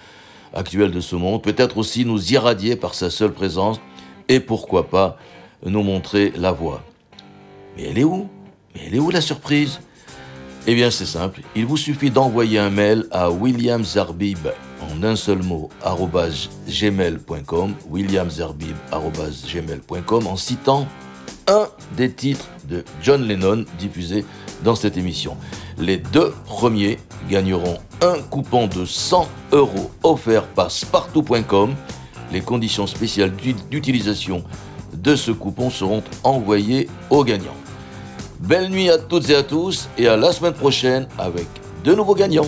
actuels 0.54 0.92
de 0.92 1.00
ce 1.00 1.16
monde, 1.16 1.42
peut-être 1.42 1.80
aussi 1.80 2.06
nous 2.06 2.32
irradier 2.32 2.76
par 2.76 2.94
sa 2.94 3.10
seule 3.10 3.34
présence 3.34 3.82
et 4.28 4.40
pourquoi 4.40 4.88
pas 4.88 5.18
nous 5.66 5.82
montrer 5.82 6.32
la 6.36 6.52
voie. 6.52 6.84
Mais 7.76 7.86
elle 7.86 7.98
est 7.98 8.04
où? 8.04 8.30
Mais 8.76 8.82
elle 8.86 8.96
est 8.96 9.00
où 9.00 9.10
la 9.10 9.22
surprise? 9.22 9.80
Eh 10.68 10.76
bien, 10.76 10.92
c'est 10.92 11.08
simple. 11.08 11.42
Il 11.56 11.66
vous 11.66 11.78
suffit 11.78 12.12
d'envoyer 12.12 12.60
un 12.60 12.70
mail 12.70 13.06
à 13.10 13.32
William 13.32 13.84
Zarbib 13.84 14.48
en 14.82 15.04
un 15.04 15.16
seul 15.16 15.42
mot 15.44 15.70
gmail.com 16.68 17.74
williamzerbib 17.90 18.76
arobase 18.92 19.46
gmail.com 19.52 20.28
en 20.28 20.36
citant 20.36 20.88
un 21.48 21.68
des 21.98 22.12
titres 22.12 22.46
de 22.68 22.84
John 23.02 23.24
Lennon 23.28 23.66
diffusés 23.80 24.24
dans 24.64 24.76
cette 24.76 24.98
émission. 24.98 25.36
Les 25.80 25.98
deux 25.98 26.32
premiers 26.46 27.00
gagneront 27.30 27.80
un 28.02 28.20
coupon 28.30 28.68
de 28.68 28.86
100 28.86 29.28
euros 29.52 29.90
offert 30.04 30.46
par 30.48 30.70
spartou.com. 30.70 31.74
Les 32.32 32.42
conditions 32.42 32.86
spéciales 32.86 33.36
d'ut- 33.36 33.56
d'utilisation 33.72 34.44
de 34.94 35.16
ce 35.16 35.32
coupon 35.32 35.70
seront 35.72 36.04
envoyées 36.24 36.88
aux 37.10 37.24
gagnants. 37.24 37.56
Belle 38.40 38.70
nuit 38.70 38.90
à 38.92 38.98
toutes 39.00 39.30
et 39.30 39.36
à 39.36 39.44
tous 39.44 39.90
et 39.98 40.08
à 40.08 40.18
la 40.18 40.32
semaine 40.32 40.54
prochaine 40.54 41.08
avec 41.18 41.48
de 41.84 41.96
nouveaux 41.96 42.16
gagnants. 42.16 42.46